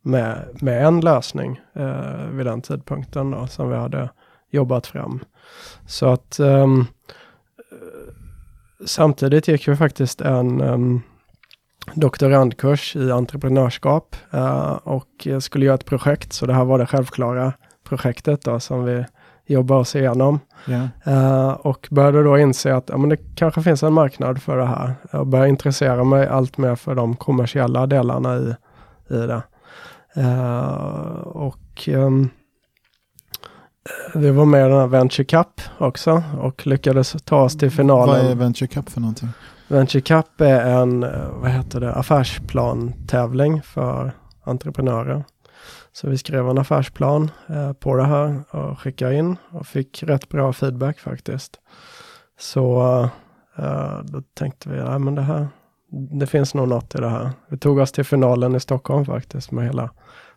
med, 0.05 0.49
med 0.61 0.87
en 0.87 1.01
lösning 1.01 1.61
eh, 1.73 2.27
vid 2.31 2.47
den 2.47 2.63
tidpunkten 2.63 3.31
då, 3.31 3.47
som 3.47 3.71
vi 3.71 3.77
hade 3.77 4.11
jobbat 4.51 4.87
fram. 4.87 5.25
Så 5.87 6.07
att 6.07 6.41
um, 6.41 6.87
samtidigt 8.87 9.49
gick 9.49 9.69
vi 9.69 9.77
faktiskt 9.77 10.21
en 10.21 10.61
um, 10.61 11.03
doktorandkurs 11.95 12.97
i 12.97 13.11
entreprenörskap 13.11 14.17
uh, 14.35 14.73
och 14.73 15.29
skulle 15.41 15.67
göra 15.67 15.75
ett 15.75 15.85
projekt. 15.85 16.33
Så 16.33 16.47
det 16.47 16.55
här 16.55 16.65
var 16.65 16.79
det 16.79 16.87
självklara 16.87 17.53
projektet 17.89 18.43
då 18.43 18.61
som 18.61 18.85
vi 18.85 19.05
jobbar 19.47 19.77
oss 19.77 19.97
igenom. 19.97 20.41
Yeah. 20.69 21.53
Och 21.53 21.89
började 21.91 22.23
då 22.23 22.39
inse 22.39 22.75
att 22.75 22.89
ja, 22.89 22.97
men 22.97 23.09
det 23.09 23.17
kanske 23.37 23.63
finns 23.63 23.83
en 23.83 23.93
marknad 23.93 24.43
för 24.43 24.57
det 24.57 24.67
här. 24.67 24.95
Jag 25.11 25.27
började 25.27 25.49
intressera 25.49 26.05
mig 26.05 26.27
allt 26.29 26.59
mer 26.59 26.75
för 26.75 26.95
de 26.95 27.17
kommersiella 27.17 27.87
delarna 27.87 28.37
i, 28.37 28.55
i 29.15 29.17
det. 29.17 29.43
Uh, 30.17 31.19
och 31.23 31.89
um, 31.89 32.31
vi 34.15 34.31
var 34.31 34.45
med 34.45 34.67
i 34.67 34.69
den 34.69 34.79
här 34.81 34.87
Venture 34.87 35.25
Cup 35.25 35.61
också 35.79 36.23
och 36.41 36.67
lyckades 36.67 37.17
ta 37.25 37.43
oss 37.43 37.59
till 37.59 37.71
finalen. 37.71 38.25
Vad 38.25 38.31
är 38.31 38.35
Venture 38.35 38.69
Cup 38.69 38.91
för 38.91 39.01
någonting? 39.01 39.29
Venture 39.69 40.01
Cup 40.01 40.41
är 40.41 40.61
en, 40.61 41.03
eh, 41.03 41.29
vad 41.31 41.51
heter 41.51 41.81
det, 41.81 41.95
affärsplan-tävling 41.95 43.63
för 43.63 44.13
entreprenörer. 44.45 45.25
Så 45.93 46.09
vi 46.09 46.19
skrev 46.19 46.49
en 46.49 46.59
affärsplan 46.59 47.31
eh, 47.49 47.73
på 47.73 47.97
det 47.97 48.05
här 48.05 48.43
och 48.51 48.81
skickade 48.81 49.15
in 49.15 49.37
och 49.51 49.67
fick 49.67 50.03
rätt 50.03 50.29
bra 50.29 50.53
feedback 50.53 50.99
faktiskt. 50.99 51.61
Så 52.39 52.83
eh, 53.57 53.99
då 54.05 54.23
tänkte 54.35 54.69
vi, 54.69 54.79
ja 54.79 54.99
men 54.99 55.15
det 55.15 55.23
här, 55.23 55.49
det 56.21 56.27
finns 56.27 56.55
nog 56.55 56.69
något 56.69 56.95
i 56.95 56.99
det 56.99 57.09
här. 57.09 57.31
Vi 57.49 57.59
tog 57.59 57.79
oss 57.79 57.93
till 57.93 58.05
finalen 58.05 58.55
i 58.55 58.61
Stockholm 58.61 59.05
faktiskt 59.05 59.51
med 59.51 59.65
hela 59.65 59.91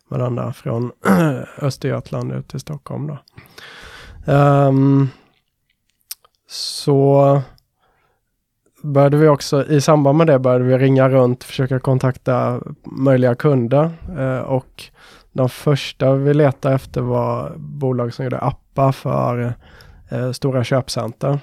varandra 0.08 0.52
från 0.52 0.92
Östergötland 1.58 2.32
ut 2.32 2.48
till 2.48 2.60
Stockholm. 2.60 3.06
Då. 3.06 3.18
Um, 4.32 5.08
så 6.48 7.42
började 8.92 9.16
vi 9.16 9.28
också, 9.28 9.66
i 9.66 9.80
samband 9.80 10.18
med 10.18 10.26
det 10.26 10.38
började 10.38 10.64
vi 10.64 10.78
ringa 10.78 11.08
runt, 11.08 11.44
försöka 11.44 11.80
kontakta 11.80 12.60
möjliga 12.84 13.34
kunder. 13.34 13.90
Uh, 14.18 14.38
och 14.38 14.84
de 15.32 15.48
första 15.48 16.14
vi 16.14 16.34
letade 16.34 16.74
efter 16.74 17.00
var 17.00 17.52
bolag 17.56 18.14
som 18.14 18.24
gjorde 18.24 18.38
appar 18.38 18.92
för 18.92 19.54
uh, 20.12 20.32
stora 20.32 20.64
köpcenter. 20.64 21.38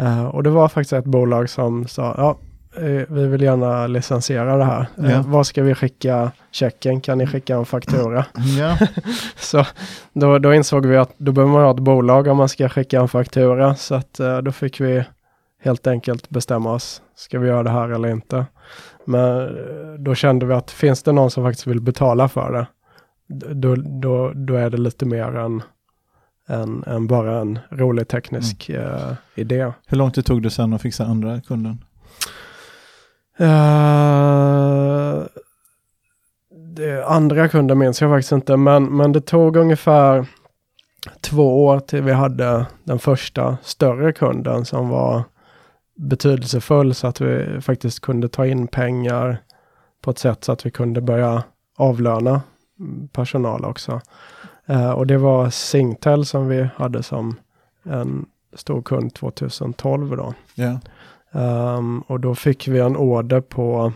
Uh, 0.00 0.26
och 0.26 0.42
det 0.42 0.50
var 0.50 0.68
faktiskt 0.68 0.92
ett 0.92 1.04
bolag 1.04 1.50
som 1.50 1.86
sa, 1.86 2.14
ja, 2.18 2.38
Eh, 2.76 3.04
vi 3.08 3.26
vill 3.26 3.42
gärna 3.42 3.86
licensiera 3.86 4.56
det 4.56 4.64
här. 4.64 4.86
Eh, 4.98 5.10
ja. 5.10 5.24
Vad 5.26 5.46
ska 5.46 5.62
vi 5.62 5.74
skicka 5.74 6.30
checken? 6.50 7.00
Kan 7.00 7.18
ni 7.18 7.26
skicka 7.26 7.54
en 7.54 7.64
faktura? 7.64 8.24
Ja. 8.58 8.78
så 9.36 9.64
då, 10.12 10.38
då, 10.38 10.54
insåg 10.54 10.86
vi 10.86 10.96
att 10.96 11.14
då 11.16 11.32
behöver 11.32 11.52
man 11.52 11.62
ha 11.62 11.70
ett 11.70 11.78
bolag 11.78 12.26
om 12.26 12.36
man 12.36 12.48
ska 12.48 12.68
skicka 12.68 13.00
en 13.00 13.08
faktura. 13.08 13.74
Så 13.74 13.94
att 13.94 14.20
eh, 14.20 14.38
då 14.38 14.52
fick 14.52 14.80
vi 14.80 15.04
helt 15.60 15.86
enkelt 15.86 16.30
bestämma 16.30 16.72
oss. 16.72 17.02
Ska 17.14 17.38
vi 17.38 17.48
göra 17.48 17.62
det 17.62 17.70
här 17.70 17.88
eller 17.88 18.08
inte? 18.08 18.46
Men 19.04 19.56
då 19.98 20.14
kände 20.14 20.46
vi 20.46 20.54
att 20.54 20.70
finns 20.70 21.02
det 21.02 21.12
någon 21.12 21.30
som 21.30 21.44
faktiskt 21.44 21.66
vill 21.66 21.80
betala 21.80 22.28
för 22.28 22.52
det, 22.52 22.66
då, 23.54 23.74
då, 23.76 24.32
då 24.34 24.54
är 24.54 24.70
det 24.70 24.76
lite 24.76 25.06
mer 25.06 25.36
än, 25.36 25.62
än, 26.48 26.84
än 26.86 27.06
bara 27.06 27.40
en 27.40 27.58
rolig 27.70 28.08
teknisk 28.08 28.68
mm. 28.70 28.82
uh, 28.82 29.12
idé. 29.34 29.72
Hur 29.86 29.96
långt 29.96 30.14
det 30.14 30.22
tog 30.22 30.42
det 30.42 30.50
sen 30.50 30.72
att 30.72 30.82
fixa 30.82 31.04
andra 31.04 31.40
kunden? 31.40 31.84
Uh, 33.40 35.26
det 36.76 37.04
andra 37.06 37.48
kunder 37.48 37.74
minns 37.74 38.00
jag 38.00 38.10
faktiskt 38.10 38.32
inte, 38.32 38.56
men, 38.56 38.84
men 38.84 39.12
det 39.12 39.20
tog 39.20 39.56
ungefär 39.56 40.26
två 41.20 41.64
år 41.66 41.80
till 41.80 42.02
vi 42.02 42.12
hade 42.12 42.66
den 42.84 42.98
första 42.98 43.58
större 43.62 44.12
kunden 44.12 44.64
som 44.64 44.88
var 44.88 45.22
betydelsefull 45.98 46.94
så 46.94 47.06
att 47.06 47.20
vi 47.20 47.60
faktiskt 47.60 48.00
kunde 48.00 48.28
ta 48.28 48.46
in 48.46 48.68
pengar 48.68 49.42
på 50.00 50.10
ett 50.10 50.18
sätt 50.18 50.44
så 50.44 50.52
att 50.52 50.66
vi 50.66 50.70
kunde 50.70 51.00
börja 51.00 51.42
avlöna 51.76 52.42
personal 53.12 53.64
också. 53.64 54.00
Uh, 54.70 54.90
och 54.90 55.06
det 55.06 55.18
var 55.18 55.50
Singtel 55.50 56.26
som 56.26 56.48
vi 56.48 56.68
hade 56.76 57.02
som 57.02 57.36
en 57.82 58.26
stor 58.52 58.82
kund 58.82 59.14
2012 59.14 60.16
då. 60.16 60.34
Yeah. 60.56 60.78
Um, 61.78 62.00
och 62.00 62.20
då 62.20 62.34
fick 62.34 62.68
vi 62.68 62.78
en 62.78 62.96
order 62.96 63.40
på, 63.40 63.92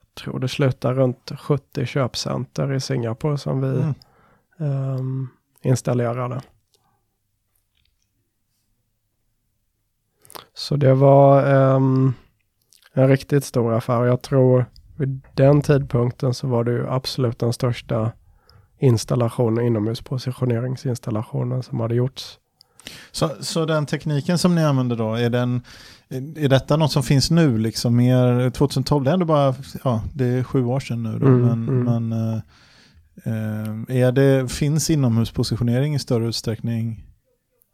jag 0.00 0.24
tror 0.24 0.38
det 0.38 0.48
slutar 0.48 0.94
runt 0.94 1.32
70 1.38 1.86
köpcenter 1.86 2.72
i 2.72 2.80
Singapore 2.80 3.38
som 3.38 3.60
vi 3.60 3.68
mm. 3.68 3.94
um, 4.56 5.28
installerade. 5.62 6.40
Så 10.54 10.76
det 10.76 10.94
var 10.94 11.54
um, 11.54 12.14
en 12.94 13.08
riktigt 13.08 13.44
stor 13.44 13.74
affär. 13.74 14.04
Jag 14.04 14.22
tror 14.22 14.66
vid 14.96 15.20
den 15.34 15.62
tidpunkten 15.62 16.34
så 16.34 16.46
var 16.46 16.64
det 16.64 16.72
ju 16.72 16.88
absolut 16.88 17.38
den 17.38 17.52
största 17.52 18.12
installationen, 18.80 19.66
inomhuspositioneringsinstallationen 19.66 21.62
som 21.62 21.80
hade 21.80 21.94
gjorts. 21.94 22.38
Så, 23.10 23.30
så 23.40 23.66
den 23.66 23.86
tekniken 23.86 24.38
som 24.38 24.54
ni 24.54 24.64
använder 24.64 24.96
då, 24.96 25.14
är 25.14 25.30
den 25.30 25.62
är 26.36 26.48
detta 26.48 26.76
något 26.76 26.92
som 26.92 27.02
finns 27.02 27.30
nu? 27.30 27.58
Liksom 27.58 27.96
mer 27.96 28.50
2012, 28.50 29.04
det 29.04 29.10
är 29.10 29.14
ändå 29.14 29.26
bara 29.26 29.54
ja, 29.84 30.02
det 30.14 30.24
är 30.24 30.42
sju 30.42 30.64
år 30.64 30.80
sedan 30.80 31.02
nu. 31.02 31.18
Då, 31.18 31.26
mm, 31.26 31.40
men, 31.40 31.68
mm. 31.68 32.08
men 32.08 32.42
äh, 33.88 34.04
är 34.04 34.12
det, 34.12 34.48
finns 34.48 34.90
inomhuspositionering 34.90 35.94
i 35.94 35.98
större 35.98 36.26
utsträckning 36.26 37.04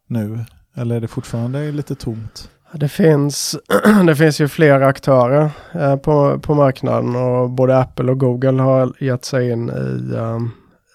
nu? 0.07 0.45
Eller 0.79 0.97
är 0.97 1.01
det 1.01 1.09
fortfarande 1.09 1.73
lite 1.73 1.95
tomt? 1.95 2.51
Det 2.73 2.89
finns, 2.89 3.57
det 4.07 4.17
finns 4.17 4.41
ju 4.41 4.49
flera 4.49 4.87
aktörer 4.87 5.51
eh, 5.73 5.97
på, 5.97 6.39
på 6.39 6.55
marknaden 6.55 7.17
och 7.17 7.51
både 7.51 7.79
Apple 7.79 8.11
och 8.11 8.19
Google 8.19 8.63
har 8.63 8.93
gett 9.01 9.25
sig 9.25 9.51
in 9.51 9.69
i, 9.71 10.15
um, 10.15 10.51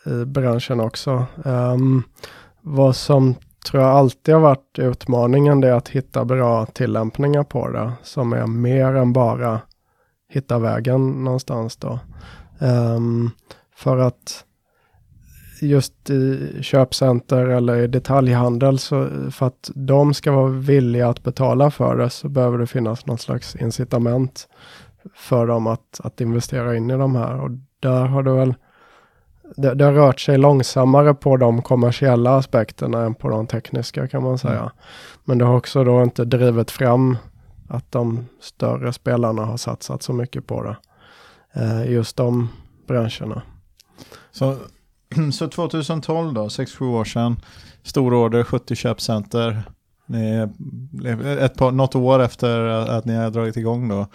i 0.05 0.25
branschen 0.25 0.79
också. 0.79 1.25
Um, 1.43 2.03
vad 2.61 2.95
som 2.95 3.35
tror 3.65 3.83
jag 3.83 3.91
alltid 3.91 4.33
har 4.33 4.41
varit 4.41 4.79
utmaningen 4.79 5.61
det 5.61 5.67
är 5.67 5.73
att 5.73 5.89
hitta 5.89 6.25
bra 6.25 6.65
tillämpningar 6.65 7.43
på 7.43 7.69
det 7.69 7.91
som 8.03 8.33
är 8.33 8.47
mer 8.47 8.95
än 8.95 9.13
bara 9.13 9.61
hitta 10.29 10.59
vägen 10.59 11.23
någonstans 11.23 11.75
då. 11.75 11.99
Um, 12.59 13.31
för 13.75 13.97
att 13.97 14.43
just 15.67 16.09
i 16.09 16.49
köpcenter 16.61 17.45
eller 17.45 17.77
i 17.77 17.87
detaljhandel 17.87 18.79
så 18.79 19.07
för 19.31 19.47
att 19.47 19.71
de 19.75 20.13
ska 20.13 20.31
vara 20.31 20.49
villiga 20.49 21.09
att 21.09 21.23
betala 21.23 21.71
för 21.71 21.97
det 21.97 22.09
så 22.09 22.29
behöver 22.29 22.57
det 22.57 22.67
finnas 22.67 23.05
någon 23.05 23.17
slags 23.17 23.55
incitament 23.55 24.47
för 25.15 25.47
dem 25.47 25.67
att, 25.67 26.01
att 26.03 26.21
investera 26.21 26.75
in 26.75 26.89
i 26.89 26.97
de 26.97 27.15
här 27.15 27.39
och 27.41 27.49
där 27.79 28.05
har 28.05 28.23
det 28.23 28.33
väl 28.33 28.53
det, 29.55 29.73
det 29.73 29.85
har 29.85 29.93
rört 29.93 30.19
sig 30.19 30.37
långsammare 30.37 31.13
på 31.13 31.37
de 31.37 31.61
kommersiella 31.61 32.37
aspekterna 32.37 33.01
än 33.01 33.15
på 33.15 33.29
de 33.29 33.47
tekniska 33.47 34.07
kan 34.07 34.23
man 34.23 34.37
säga. 34.37 34.59
Mm. 34.59 34.71
Men 35.23 35.37
det 35.37 35.45
har 35.45 35.57
också 35.57 35.83
då 35.83 36.03
inte 36.03 36.25
drivit 36.25 36.71
fram 36.71 37.17
att 37.69 37.91
de 37.91 38.25
större 38.41 38.93
spelarna 38.93 39.45
har 39.45 39.57
satsat 39.57 40.03
så 40.03 40.13
mycket 40.13 40.47
på 40.47 40.63
det. 40.63 40.75
Eh, 41.53 41.91
just 41.91 42.17
de 42.17 42.49
branscherna. 42.87 43.41
Så, 44.31 44.55
så 45.33 45.47
2012 45.47 46.33
då, 46.33 46.47
6-7 46.47 46.85
år 46.85 47.05
sedan, 47.05 47.35
stor 47.83 48.13
order, 48.13 48.43
70 48.43 48.75
köpcenter. 48.75 49.63
Ni 50.05 50.47
ett 51.39 51.57
par, 51.57 51.71
något 51.71 51.95
år 51.95 52.21
efter 52.21 52.59
att 52.67 53.05
ni 53.05 53.15
har 53.15 53.29
dragit 53.29 53.57
igång 53.57 53.87
då. 53.87 54.07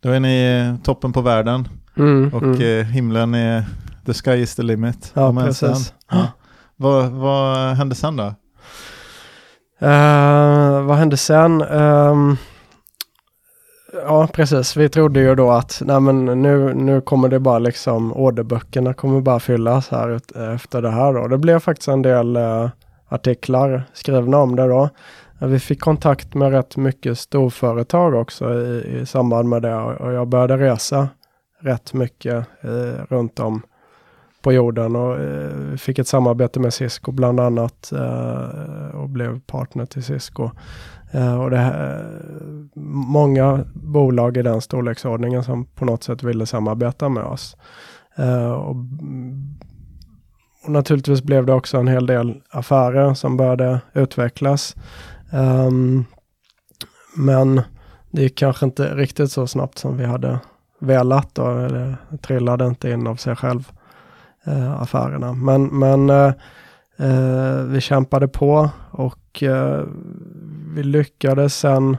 Då 0.00 0.10
är 0.10 0.20
ni 0.20 0.74
toppen 0.84 1.12
på 1.12 1.20
världen 1.20 1.68
mm, 1.96 2.34
och 2.34 2.42
mm. 2.42 2.80
Eh, 2.80 2.86
himlen 2.86 3.34
är 3.34 3.64
the 4.06 4.14
sky 4.14 4.30
is 4.30 4.54
the 4.54 4.62
limit. 4.62 5.12
Ja, 5.14 5.34
precis. 5.34 5.94
Ja. 6.10 6.26
Vad, 6.76 7.10
vad 7.10 7.76
hände 7.76 7.94
sen 7.94 8.16
då? 8.16 8.34
Uh, 9.82 10.82
vad 10.82 10.96
hände 10.96 11.16
sen? 11.16 11.62
Um, 11.62 12.36
Ja, 13.92 14.28
precis. 14.32 14.76
Vi 14.76 14.88
trodde 14.88 15.20
ju 15.20 15.34
då 15.34 15.50
att 15.50 15.82
nej 15.84 16.00
men 16.00 16.24
nu, 16.24 16.74
nu 16.74 17.00
kommer 17.00 17.28
det 17.28 17.40
bara 17.40 17.58
liksom 17.58 18.12
orderböckerna 18.12 18.94
kommer 18.94 19.20
bara 19.20 19.40
fyllas 19.40 19.88
här 19.88 20.08
ut, 20.10 20.32
efter 20.36 20.82
det 20.82 20.90
här 20.90 21.12
då. 21.12 21.28
Det 21.28 21.38
blev 21.38 21.58
faktiskt 21.58 21.88
en 21.88 22.02
del 22.02 22.36
eh, 22.36 22.70
artiklar 23.08 23.82
skrivna 23.92 24.38
om 24.38 24.56
det 24.56 24.66
då. 24.66 24.88
Vi 25.40 25.58
fick 25.58 25.80
kontakt 25.80 26.34
med 26.34 26.52
rätt 26.52 26.76
mycket 26.76 27.18
storföretag 27.18 28.14
också 28.14 28.54
i, 28.54 28.98
i 29.00 29.06
samband 29.06 29.48
med 29.48 29.62
det 29.62 29.74
och 29.74 30.12
jag 30.12 30.28
började 30.28 30.56
resa 30.56 31.08
rätt 31.60 31.92
mycket 31.94 32.46
eh, 32.60 33.04
runt 33.08 33.40
om 33.40 33.62
på 34.42 34.52
jorden 34.52 34.96
och 34.96 35.20
eh, 35.20 35.76
fick 35.76 35.98
ett 35.98 36.08
samarbete 36.08 36.60
med 36.60 36.74
Cisco 36.74 37.12
bland 37.12 37.40
annat 37.40 37.92
eh, 37.92 38.94
och 38.94 39.08
blev 39.08 39.40
partner 39.40 39.86
till 39.86 40.04
Cisco. 40.04 40.50
Eh, 41.10 41.40
och 41.40 41.50
det 41.50 41.56
här, 41.56 42.00
eh, 42.00 42.52
många 43.02 43.64
bolag 43.74 44.36
i 44.36 44.42
den 44.42 44.60
storleksordningen 44.60 45.44
som 45.44 45.64
på 45.64 45.84
något 45.84 46.02
sätt 46.02 46.22
ville 46.22 46.46
samarbeta 46.46 47.08
med 47.08 47.24
oss. 47.24 47.56
Eh, 48.16 48.52
och, 48.52 48.76
och, 50.64 50.70
naturligtvis 50.70 51.22
blev 51.22 51.46
det 51.46 51.52
också 51.52 51.78
en 51.78 51.88
hel 51.88 52.06
del 52.06 52.42
affärer 52.50 53.14
som 53.14 53.36
började 53.36 53.80
utvecklas. 53.92 54.76
Um, 55.32 56.04
men 57.16 57.62
det 58.10 58.22
gick 58.22 58.38
kanske 58.38 58.66
inte 58.66 58.94
riktigt 58.94 59.32
så 59.32 59.46
snabbt 59.46 59.78
som 59.78 59.96
vi 59.96 60.04
hade 60.04 60.38
velat. 60.78 61.34
Då, 61.34 61.54
det 61.54 61.96
trillade 62.22 62.66
inte 62.66 62.90
in 62.90 63.06
av 63.06 63.16
sig 63.16 63.36
själv, 63.36 63.72
eh, 64.44 64.82
affärerna. 64.82 65.32
Men, 65.32 65.64
men 65.66 66.10
eh, 66.10 66.32
eh, 66.96 67.62
vi 67.62 67.80
kämpade 67.80 68.28
på 68.28 68.70
och 68.90 69.42
eh, 69.42 69.82
vi 70.74 70.82
lyckades 70.82 71.56
sen 71.56 71.96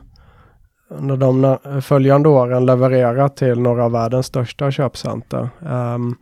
under 0.89 1.17
de 1.17 1.58
följande 1.82 2.30
åren 2.30 2.65
leverera 2.65 3.30
till 3.30 3.60
några 3.60 3.86
av 3.86 3.91
världens 3.91 4.25
största 4.25 4.71
köpcenter. 4.71 5.49
Um, 5.60 6.15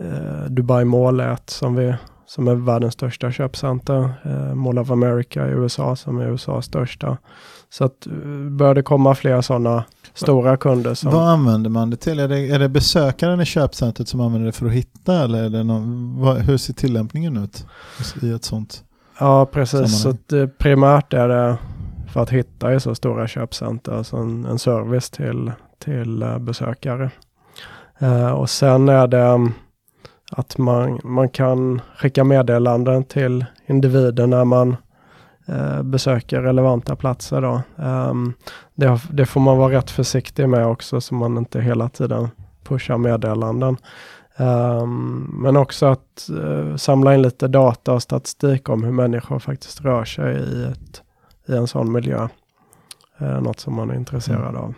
uh, 0.00 0.44
Dubai 0.48 0.84
Mall 0.84 1.20
är 1.20 1.32
ett 1.32 1.50
som, 1.50 1.74
vi, 1.74 1.94
som 2.26 2.48
är 2.48 2.54
världens 2.54 2.94
största 2.94 3.32
köpcenter. 3.32 4.12
Uh, 4.26 4.54
Mall 4.54 4.78
of 4.78 4.90
America 4.90 5.46
i 5.48 5.50
USA 5.50 5.96
som 5.96 6.18
är 6.18 6.26
USAs 6.26 6.64
största. 6.64 7.16
Så 7.70 7.84
att 7.84 8.06
började 8.50 8.82
komma 8.82 9.14
fler 9.14 9.40
sådana 9.40 9.84
stora 10.16 10.56
kunder. 10.56 10.94
Som... 10.94 11.12
Vad 11.12 11.28
använder 11.28 11.70
man 11.70 11.90
det 11.90 11.96
till? 11.96 12.20
Är 12.20 12.28
det, 12.28 12.38
är 12.38 12.58
det 12.58 12.68
besökaren 12.68 13.40
i 13.40 13.44
köpcentret 13.44 14.08
som 14.08 14.20
använder 14.20 14.46
det 14.46 14.52
för 14.52 14.66
att 14.66 14.72
hitta 14.72 15.24
eller 15.24 15.44
är 15.44 15.50
det 15.50 15.62
någon, 15.62 16.20
vad, 16.20 16.36
hur 16.36 16.56
ser 16.56 16.72
tillämpningen 16.72 17.36
ut 17.36 17.66
i 18.22 18.30
ett 18.30 18.44
sånt? 18.44 18.84
Ja, 19.18 19.46
precis. 19.46 20.02
Så 20.02 20.08
att, 20.08 20.58
primärt 20.58 21.12
är 21.12 21.28
det 21.28 21.56
för 22.12 22.22
att 22.22 22.30
hitta 22.30 22.74
i 22.74 22.80
så 22.80 22.94
stora 22.94 23.28
köpcenter, 23.28 23.92
alltså 23.92 24.16
en, 24.16 24.44
en 24.44 24.58
service 24.58 25.10
till, 25.10 25.52
till 25.78 26.22
uh, 26.22 26.38
besökare. 26.38 27.10
Uh, 28.02 28.30
och 28.30 28.50
sen 28.50 28.88
är 28.88 29.06
det 29.06 29.22
um, 29.22 29.52
att 30.32 30.58
man, 30.58 31.00
man 31.04 31.28
kan 31.28 31.80
skicka 31.96 32.24
meddelanden 32.24 33.04
till 33.04 33.44
individer 33.66 34.26
när 34.26 34.44
man 34.44 34.76
uh, 35.48 35.82
besöker 35.82 36.42
relevanta 36.42 36.96
platser. 36.96 37.40
Då. 37.40 37.62
Um, 37.76 38.34
det, 38.74 39.00
det, 39.10 39.26
får 39.26 39.40
man 39.40 39.58
vara 39.58 39.72
rätt 39.78 39.90
försiktig 39.90 40.48
med 40.48 40.66
också 40.66 41.00
så 41.00 41.14
man 41.14 41.38
inte 41.38 41.60
hela 41.60 41.88
tiden 41.88 42.28
pushar 42.64 42.98
meddelanden. 42.98 43.76
Um, 44.36 45.38
men 45.42 45.56
också 45.56 45.86
att 45.86 46.28
uh, 46.30 46.76
samla 46.76 47.14
in 47.14 47.22
lite 47.22 47.48
data 47.48 47.92
och 47.92 48.02
statistik 48.02 48.68
om 48.68 48.84
hur 48.84 48.92
människor 48.92 49.38
faktiskt 49.38 49.80
rör 49.80 50.04
sig 50.04 50.36
i, 50.36 50.64
ett, 50.64 51.02
i 51.48 51.56
en 51.56 51.66
sån 51.66 51.92
miljö. 51.92 52.28
Uh, 53.20 53.40
något 53.40 53.60
som 53.60 53.74
man 53.74 53.90
är 53.90 53.94
intresserad 53.94 54.48
mm. 54.48 54.62
av. 54.62 54.74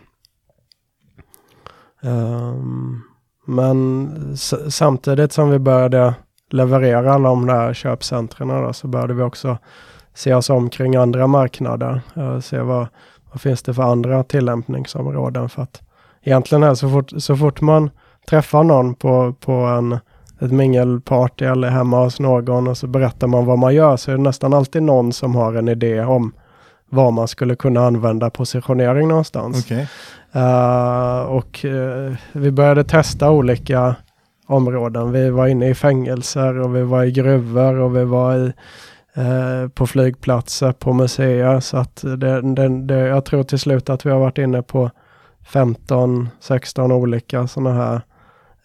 Um, 2.00 3.02
men 3.46 4.37
samtidigt 4.68 5.33
som 5.33 5.50
vi 5.50 5.59
började 5.59 6.14
leverera 6.50 7.14
alla 7.14 7.28
de 7.28 7.46
där 7.46 7.74
köpcentren 7.74 8.74
så 8.74 8.88
började 8.88 9.14
vi 9.14 9.22
också 9.22 9.59
se 10.18 10.35
oss 10.35 10.50
om 10.50 10.70
kring 10.70 10.96
andra 10.96 11.26
marknader. 11.26 12.00
Uh, 12.16 12.40
se 12.40 12.61
vad, 12.61 12.87
vad 13.31 13.40
finns 13.40 13.62
det 13.62 13.74
för 13.74 13.83
andra 13.83 14.24
tillämpningsområden. 14.24 15.48
För 15.48 15.62
att 15.62 15.83
egentligen 16.22 16.62
är 16.62 16.74
så 16.74 16.88
fort, 16.90 17.12
så 17.18 17.37
fort 17.37 17.61
man 17.61 17.90
träffar 18.28 18.64
någon 18.64 18.94
på, 18.94 19.35
på 19.40 19.52
en, 19.52 19.98
ett 20.40 20.52
mingelparty 20.52 21.44
eller 21.44 21.68
hemma 21.68 22.04
hos 22.04 22.20
någon 22.20 22.68
och 22.68 22.76
så 22.76 22.87
berättar 22.87 23.26
man 23.26 23.46
vad 23.46 23.59
man 23.59 23.74
gör 23.74 23.96
så 23.96 24.11
är 24.11 24.16
det 24.16 24.22
nästan 24.22 24.54
alltid 24.54 24.83
någon 24.83 25.12
som 25.12 25.35
har 25.35 25.54
en 25.54 25.68
idé 25.68 26.00
om 26.00 26.33
vad 26.90 27.12
man 27.12 27.28
skulle 27.28 27.57
kunna 27.57 27.87
använda 27.87 28.31
positionering 28.31 29.09
någonstans. 29.09 29.64
Okay. 29.64 29.87
Uh, 30.37 30.42
eh, 30.42 31.20
och 31.20 31.64
uh, 31.64 32.14
vi 32.33 32.50
började 32.50 32.85
testa 32.85 33.31
olika 33.31 33.94
områden. 34.46 35.12
Vi 35.12 35.31
var 35.31 35.46
inne 35.46 35.68
i 35.68 35.74
fängelser 35.74 36.59
och 36.59 36.76
vi 36.76 36.83
var 36.83 37.04
i 37.04 37.12
gruvor 37.12 37.78
och 37.78 37.96
vi 37.96 38.04
var 38.04 38.37
i, 38.37 38.52
uh, 39.18 39.68
på 39.68 39.87
flygplatser, 39.87 40.72
på 40.72 40.92
museer. 40.92 41.61
Så 41.61 41.76
att 41.76 41.96
det, 42.02 42.40
det, 42.54 42.68
det, 42.68 42.98
jag 42.98 43.24
tror 43.24 43.42
till 43.42 43.59
slut 43.59 43.90
att 43.90 44.07
vi 44.07 44.11
har 44.11 44.18
varit 44.18 44.38
inne 44.38 44.62
på 44.62 44.90
15-16 45.52 46.92
olika 46.92 47.46
sådana 47.46 47.72
här 47.72 48.00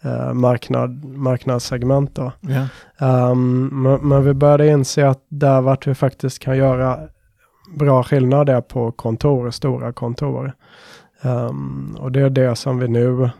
eh, 0.02 0.32
marknad, 0.32 1.04
marknadssegment. 1.04 2.14
Då. 2.14 2.32
Yeah. 2.48 3.30
Um, 3.30 3.82
men, 3.82 4.08
men, 4.08 4.24
vi 4.24 4.34
började 4.34 4.68
inse 4.68 5.08
att 5.08 5.24
där 5.28 5.60
vart 5.60 5.86
vi 5.86 5.94
faktiskt 5.94 6.38
kan 6.38 6.56
göra 6.56 6.98
bra 7.78 8.02
skillnad 8.02 8.48
är 8.48 8.60
på 8.60 8.92
kontor, 8.92 9.50
stora 9.50 9.92
kontor. 9.92 10.52
Um, 11.22 11.96
och 12.00 12.12
det 12.12 12.20
är 12.20 12.30
det 12.30 12.56
som 12.56 12.78
vi 12.78 12.88
nu 12.88 13.30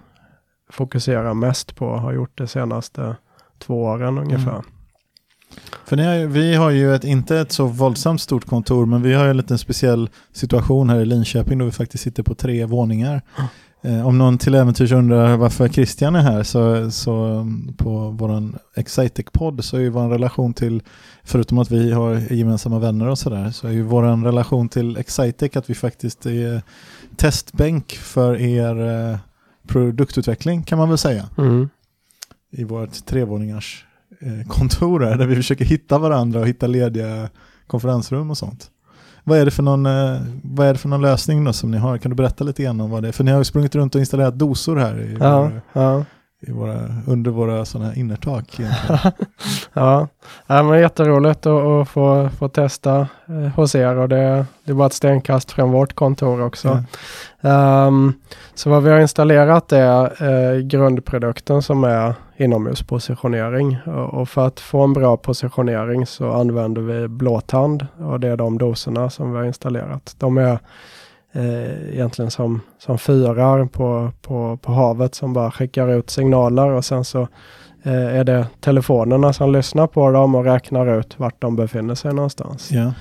fokuserar 0.70 1.34
mest 1.34 1.76
på, 1.76 1.96
har 1.96 2.12
gjort 2.12 2.38
de 2.38 2.46
senaste 2.46 3.16
två 3.58 3.82
åren 3.82 4.18
ungefär. 4.18 4.50
Mm. 4.50 4.64
För 5.86 5.96
har, 5.96 6.26
vi 6.26 6.54
har 6.54 6.70
ju 6.70 6.94
ett, 6.94 7.04
inte 7.04 7.38
ett 7.38 7.52
så 7.52 7.66
våldsamt 7.66 8.20
stort 8.20 8.44
kontor, 8.44 8.86
men 8.86 9.02
vi 9.02 9.14
har 9.14 9.24
ju 9.24 9.30
en 9.30 9.36
liten 9.36 9.58
speciell 9.58 10.10
situation 10.32 10.90
här 10.90 11.00
i 11.00 11.04
Linköping 11.04 11.58
då 11.58 11.64
vi 11.64 11.72
faktiskt 11.72 12.04
sitter 12.04 12.22
på 12.22 12.34
tre 12.34 12.64
våningar. 12.64 13.22
Eh, 13.84 14.06
om 14.06 14.18
någon 14.18 14.38
till 14.38 14.54
äventyrs 14.54 14.92
undrar 14.92 15.36
varför 15.36 15.68
Christian 15.68 16.16
är 16.16 16.20
här 16.20 16.42
så, 16.42 16.90
så 16.90 17.24
mm, 17.24 17.74
på 17.74 18.10
vår 18.10 18.52
Excitec-podd 18.74 19.64
så 19.64 19.76
är 19.76 19.80
ju 19.80 19.90
vår 19.90 20.08
relation 20.08 20.54
till, 20.54 20.82
förutom 21.24 21.58
att 21.58 21.70
vi 21.70 21.92
har 21.92 22.32
gemensamma 22.32 22.78
vänner 22.78 23.08
och 23.08 23.18
sådär, 23.18 23.50
så 23.50 23.66
är 23.66 23.72
ju 23.72 23.82
vår 23.82 24.24
relation 24.24 24.68
till 24.68 24.96
Excitec 24.96 25.56
att 25.56 25.70
vi 25.70 25.74
faktiskt 25.74 26.26
är 26.26 26.62
testbänk 27.16 27.92
för 27.92 28.40
er 28.40 29.10
eh, 29.10 29.18
produktutveckling 29.66 30.62
kan 30.62 30.78
man 30.78 30.88
väl 30.88 30.98
säga. 30.98 31.28
Mm. 31.38 31.68
I 32.50 32.64
vårt 32.64 33.06
trevåningars 33.06 33.86
kontor 34.48 35.00
här, 35.00 35.16
där 35.16 35.26
vi 35.26 35.36
försöker 35.36 35.64
hitta 35.64 35.98
varandra 35.98 36.40
och 36.40 36.48
hitta 36.48 36.66
lediga 36.66 37.28
konferensrum 37.66 38.30
och 38.30 38.38
sånt. 38.38 38.70
Vad 39.24 39.38
är, 39.38 39.44
det 39.44 39.50
för 39.50 39.62
någon, 39.62 39.86
eh, 39.86 40.20
vad 40.42 40.66
är 40.66 40.72
det 40.72 40.78
för 40.78 40.88
någon 40.88 41.02
lösning 41.02 41.44
då 41.44 41.52
som 41.52 41.70
ni 41.70 41.78
har? 41.78 41.98
Kan 41.98 42.10
du 42.10 42.14
berätta 42.16 42.44
lite 42.44 42.62
grann 42.62 42.80
om 42.80 42.90
vad 42.90 43.02
det 43.02 43.08
är? 43.08 43.12
För 43.12 43.24
ni 43.24 43.30
har 43.30 43.38
ju 43.38 43.44
sprungit 43.44 43.74
runt 43.74 43.94
och 43.94 44.00
installerat 44.00 44.38
dosor 44.38 44.76
här 44.76 45.00
i 45.00 45.16
Ja, 45.20 45.40
våra, 45.40 45.60
ja. 45.72 46.04
i 46.46 46.52
våra, 46.52 47.02
under 47.06 47.30
våra 47.30 47.64
sådana 47.64 47.94
innertak. 47.94 48.60
Ja, 49.72 50.08
ja 50.46 50.62
men 50.62 50.80
jätteroligt 50.80 51.46
att, 51.46 51.62
att 51.62 51.88
få, 51.88 52.30
få 52.38 52.48
testa 52.48 53.08
eh, 53.28 53.34
hos 53.34 53.74
er 53.74 53.96
och 53.96 54.08
det, 54.08 54.46
det 54.64 54.72
är 54.72 54.74
bara 54.74 54.86
ett 54.86 54.92
stenkast 54.92 55.50
från 55.50 55.70
vårt 55.70 55.92
kontor 55.94 56.42
också. 56.42 56.68
Ja. 56.68 56.84
Ehm, 57.44 58.12
så 58.54 58.70
vad 58.70 58.82
vi 58.82 58.90
har 58.90 59.00
installerat 59.00 59.72
är 59.72 60.22
eh, 60.22 60.58
grundprodukten 60.58 61.62
som 61.62 61.84
är 61.84 62.14
inomhuspositionering. 62.36 63.78
Och, 63.86 64.20
och 64.20 64.28
för 64.28 64.46
att 64.46 64.60
få 64.60 64.82
en 64.82 64.92
bra 64.92 65.16
positionering 65.16 66.06
så 66.06 66.32
använder 66.32 66.82
vi 66.82 67.08
blåtand 67.08 67.86
och 67.98 68.20
det 68.20 68.28
är 68.28 68.36
de 68.36 68.58
doserna 68.58 69.10
som 69.10 69.32
vi 69.32 69.38
har 69.38 69.44
installerat. 69.44 70.14
De 70.18 70.38
är 70.38 70.58
eh, 71.32 71.94
egentligen 71.94 72.30
som, 72.30 72.60
som 72.78 72.98
fyrar 72.98 73.66
på, 73.66 74.12
på, 74.22 74.58
på 74.62 74.72
havet 74.72 75.14
som 75.14 75.32
bara 75.32 75.50
skickar 75.50 75.88
ut 75.88 76.10
signaler 76.10 76.70
och 76.70 76.84
sen 76.84 77.04
så 77.04 77.20
eh, 77.82 78.16
är 78.18 78.24
det 78.24 78.46
telefonerna 78.60 79.32
som 79.32 79.52
lyssnar 79.52 79.86
på 79.86 80.10
dem 80.10 80.34
och 80.34 80.44
räknar 80.44 80.98
ut 80.98 81.18
vart 81.18 81.40
de 81.40 81.56
befinner 81.56 81.94
sig 81.94 82.14
någonstans. 82.14 82.70
Ja. 82.72 82.92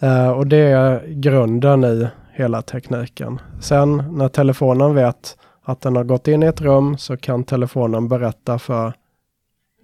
Eh, 0.00 0.30
och 0.30 0.46
det 0.46 0.56
är 0.70 1.06
grunden 1.06 1.84
i 1.84 2.08
hela 2.38 2.62
tekniken. 2.62 3.40
Sen 3.60 4.04
när 4.10 4.28
telefonen 4.28 4.94
vet 4.94 5.36
att 5.62 5.80
den 5.80 5.96
har 5.96 6.04
gått 6.04 6.28
in 6.28 6.42
i 6.42 6.46
ett 6.46 6.60
rum 6.60 6.98
så 6.98 7.16
kan 7.16 7.44
telefonen 7.44 8.08
berätta 8.08 8.58
för 8.58 8.92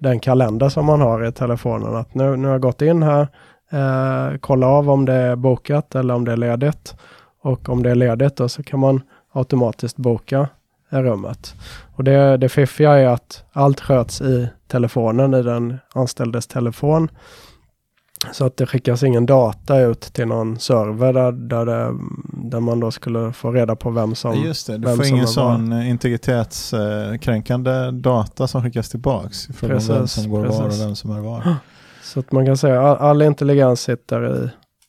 den 0.01 0.21
kalender 0.21 0.69
som 0.69 0.87
man 0.87 1.01
har 1.01 1.25
i 1.25 1.33
telefonen 1.33 1.97
att 1.97 2.15
nu, 2.15 2.37
nu 2.37 2.47
har 2.47 2.55
jag 2.55 2.63
gått 2.63 2.83
in 2.83 3.03
här, 3.03 3.29
eh, 3.71 4.39
kolla 4.41 4.67
av 4.67 4.91
om 4.91 5.05
det 5.05 5.13
är 5.13 5.37
bokat 5.37 5.95
eller 5.95 6.15
om 6.15 6.25
det 6.25 6.33
är 6.33 6.37
ledigt. 6.37 6.95
Och 7.43 7.69
om 7.69 7.83
det 7.83 7.91
är 7.91 7.95
ledigt 7.95 8.37
då 8.37 8.49
så 8.49 8.63
kan 8.63 8.81
man 8.81 9.01
automatiskt 9.33 9.97
boka 9.97 10.49
i 10.93 10.97
rummet. 10.97 11.55
Och 11.97 12.05
det, 12.05 12.37
det 12.37 12.49
fiffiga 12.49 12.93
är 12.93 13.07
att 13.07 13.45
allt 13.53 13.81
sköts 13.81 14.21
i 14.21 14.49
telefonen, 14.67 15.35
i 15.35 15.43
den 15.43 15.79
anställdes 15.95 16.47
telefon. 16.47 17.09
Så 18.33 18.47
att 18.47 18.57
det 18.57 18.67
skickas 18.67 19.03
ingen 19.03 19.27
data 19.27 19.81
ut 19.81 20.01
till 20.01 20.27
någon 20.27 20.59
server 20.59 21.13
där, 21.13 21.33
där, 21.33 21.67
det, 21.67 21.95
där 22.51 22.61
man 22.61 22.81
då 22.81 22.91
skulle 22.91 23.33
få 23.33 23.53
reda 23.53 23.77
på 23.77 23.91
vem 23.91 24.15
som... 24.15 24.43
Just 24.43 24.67
det, 24.67 24.79
du 24.79 24.97
får 24.97 25.05
ingen 25.07 25.19
är 25.19 25.21
var. 25.21 25.27
sån 25.33 25.73
eh, 25.73 25.91
integritetskränkande 25.91 27.91
data 27.91 28.47
som 28.47 28.63
skickas 28.63 28.89
tillbaks. 28.89 29.47
fråga 29.47 29.75
om 29.77 29.81
vem 29.89 30.01
Precis, 30.01 30.23
som 30.23 30.31
går 30.31 30.41
var 30.41 30.47
och 30.47 30.63
precis. 30.65 30.83
vem 30.83 30.97
som 30.97 31.11
är 31.11 31.21
var. 31.21 31.55
Så 32.03 32.21
att 32.21 32.33
man 32.33 32.47
kan 32.47 32.57
säga 32.57 32.81
all, 32.83 32.97
all 32.97 33.23
intelligens 33.23 33.81
sitter 33.81 34.45
i 34.45 34.49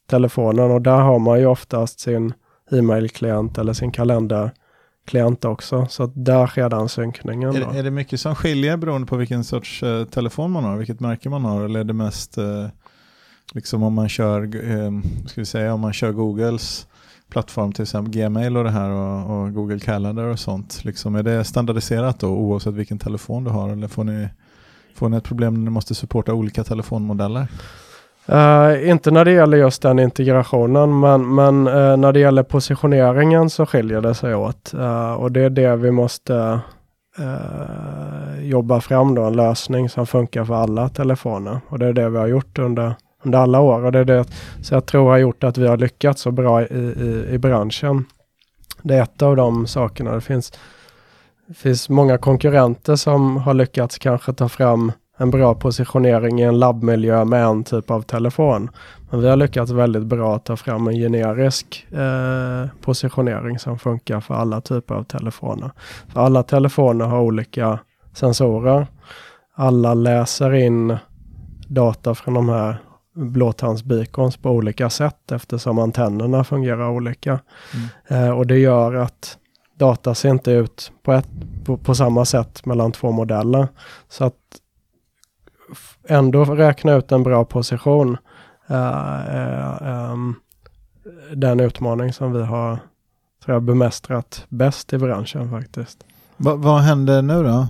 telefonen 0.09 0.71
och 0.71 0.81
där 0.81 0.97
har 0.97 1.19
man 1.19 1.39
ju 1.39 1.45
oftast 1.45 1.99
sin 1.99 2.33
e-mail-klient 2.71 3.57
eller 3.57 3.73
sin 3.73 3.91
kalenderklient 3.91 5.45
också. 5.45 5.87
Så 5.89 6.03
att 6.03 6.11
där 6.13 6.47
sker 6.47 6.69
den 6.69 6.89
synkningen. 6.89 7.53
Då. 7.53 7.59
Är, 7.59 7.79
är 7.79 7.83
det 7.83 7.91
mycket 7.91 8.19
som 8.19 8.35
skiljer 8.35 8.77
beroende 8.77 9.07
på 9.07 9.15
vilken 9.15 9.43
sorts 9.43 9.83
eh, 9.83 10.05
telefon 10.05 10.51
man 10.51 10.63
har, 10.63 10.77
vilket 10.77 10.99
märke 10.99 11.29
man 11.29 11.45
har? 11.45 11.65
Eller 11.65 11.79
är 11.79 11.83
det 11.83 11.93
mest 11.93 12.37
eh, 12.37 12.67
liksom 13.53 13.83
om 13.83 13.93
man 13.93 14.09
kör, 14.09 14.41
eh, 14.43 14.91
ska 15.27 15.41
vi 15.41 15.45
säga, 15.45 15.73
om 15.73 15.79
man 15.79 15.93
kör 15.93 16.11
Googles 16.11 16.87
plattform 17.29 17.71
till 17.71 17.81
exempel 17.81 18.13
Gmail 18.13 18.57
och 18.57 18.63
det 18.63 18.71
här 18.71 18.89
och, 18.89 19.41
och 19.41 19.53
Google 19.53 19.79
Calendar 19.79 20.23
och 20.23 20.39
sånt. 20.39 20.85
Liksom, 20.85 21.15
är 21.15 21.23
det 21.23 21.43
standardiserat 21.43 22.19
då 22.19 22.27
oavsett 22.27 22.73
vilken 22.73 22.99
telefon 22.99 23.43
du 23.43 23.49
har 23.49 23.69
eller 23.69 23.87
får 23.87 24.03
ni, 24.03 24.27
får 24.95 25.09
ni 25.09 25.17
ett 25.17 25.23
problem 25.23 25.53
när 25.53 25.61
ni 25.61 25.69
måste 25.69 25.95
supporta 25.95 26.33
olika 26.33 26.63
telefonmodeller? 26.63 27.47
Uh, 28.29 28.89
inte 28.89 29.11
när 29.11 29.25
det 29.25 29.31
gäller 29.31 29.57
just 29.57 29.81
den 29.81 29.99
integrationen, 29.99 30.99
men, 30.99 31.35
men 31.35 31.67
uh, 31.67 31.97
när 31.97 32.13
det 32.13 32.19
gäller 32.19 32.43
positioneringen 32.43 33.49
så 33.49 33.65
skiljer 33.65 34.01
det 34.01 34.13
sig 34.13 34.35
åt. 34.35 34.71
uh, 34.73 35.13
och 35.13 35.31
det 35.31 35.41
är 35.41 35.49
det 35.49 35.75
vi 35.75 35.91
måste 35.91 36.59
jobba 38.41 38.81
fram 38.81 39.15
då, 39.15 39.23
en 39.23 39.35
lösning 39.35 39.89
som 39.89 40.07
funkar 40.07 40.45
för 40.45 40.53
alla 40.53 40.89
telefoner. 40.89 41.59
Och 41.69 41.79
det 41.79 41.85
är 41.85 41.93
det 41.93 42.09
vi 42.09 42.17
har 42.17 42.27
gjort 42.27 42.59
under, 42.59 42.95
under 43.25 43.39
alla 43.39 43.59
år. 43.59 43.85
Och 43.85 43.91
det 43.91 43.99
är 43.99 44.05
det 44.05 44.25
så 44.61 44.73
jag 44.73 44.85
tror 44.85 45.09
har 45.09 45.17
gjort 45.17 45.43
att 45.43 45.57
vi 45.57 45.67
har 45.67 45.77
lyckats 45.77 46.21
så 46.21 46.31
bra 46.31 46.63
i, 46.63 46.65
i, 46.75 47.27
i 47.31 47.37
branschen. 47.37 48.05
Det 48.81 48.95
är 48.95 49.03
ett 49.03 49.21
av 49.21 49.35
de 49.35 49.67
sakerna. 49.67 50.11
Det 50.11 50.21
finns, 50.21 50.53
det 51.47 51.53
finns 51.53 51.89
många 51.89 52.17
konkurrenter 52.17 52.95
som 52.95 53.37
har 53.37 53.53
lyckats 53.53 53.97
kanske 53.97 54.33
ta 54.33 54.49
fram 54.49 54.91
en 55.17 55.31
bra 55.31 55.55
positionering 55.55 56.39
i 56.39 56.43
en 56.43 56.59
labbmiljö 56.59 57.25
med 57.25 57.45
en 57.45 57.63
typ 57.63 57.91
av 57.91 58.01
telefon. 58.01 58.69
Men 59.09 59.21
vi 59.21 59.29
har 59.29 59.35
lyckats 59.35 59.71
väldigt 59.71 60.05
bra 60.05 60.35
att 60.35 60.45
ta 60.45 60.57
fram 60.57 60.87
en 60.87 60.95
generisk 60.95 61.87
eh, 61.91 62.69
positionering 62.81 63.59
som 63.59 63.79
funkar 63.79 64.19
för 64.19 64.33
alla 64.33 64.61
typer 64.61 64.95
av 64.95 65.03
telefoner. 65.03 65.71
För 66.07 66.21
alla 66.21 66.43
telefoner 66.43 67.05
har 67.05 67.19
olika 67.19 67.79
sensorer. 68.13 68.87
Alla 69.55 69.93
läser 69.93 70.53
in 70.53 70.97
data 71.67 72.15
från 72.15 72.33
de 72.33 72.49
här 72.49 72.77
blåtandsbeacons 73.15 74.37
på 74.37 74.49
olika 74.51 74.89
sätt 74.89 75.31
eftersom 75.31 75.79
antennerna 75.79 76.43
fungerar 76.43 76.89
olika. 76.89 77.39
Eh, 78.07 78.29
och 78.29 78.47
det 78.47 78.57
gör 78.57 78.93
att 78.93 79.37
data 79.77 80.15
ser 80.15 80.29
inte 80.29 80.51
ut 80.51 80.91
på, 81.03 81.13
ett, 81.13 81.27
på, 81.65 81.77
på 81.77 81.95
samma 81.95 82.25
sätt 82.25 82.65
mellan 82.65 82.91
två 82.91 83.11
modeller. 83.11 83.67
Så 84.09 84.25
att 84.25 84.35
ändå 86.07 86.45
räkna 86.45 86.93
ut 86.93 87.11
en 87.11 87.23
bra 87.23 87.45
position 87.45 88.17
eh, 88.67 88.75
är 88.77 90.11
ehm, 90.11 90.35
den 91.33 91.59
utmaning 91.59 92.13
som 92.13 92.33
vi 92.33 92.43
har 92.43 92.79
tror 93.45 93.55
jag, 93.55 93.63
bemästrat 93.63 94.45
bäst 94.49 94.93
i 94.93 94.97
branschen 94.97 95.51
faktiskt. 95.51 96.05
Va, 96.37 96.55
vad 96.55 96.81
händer 96.81 97.21
nu 97.21 97.43
då? 97.43 97.67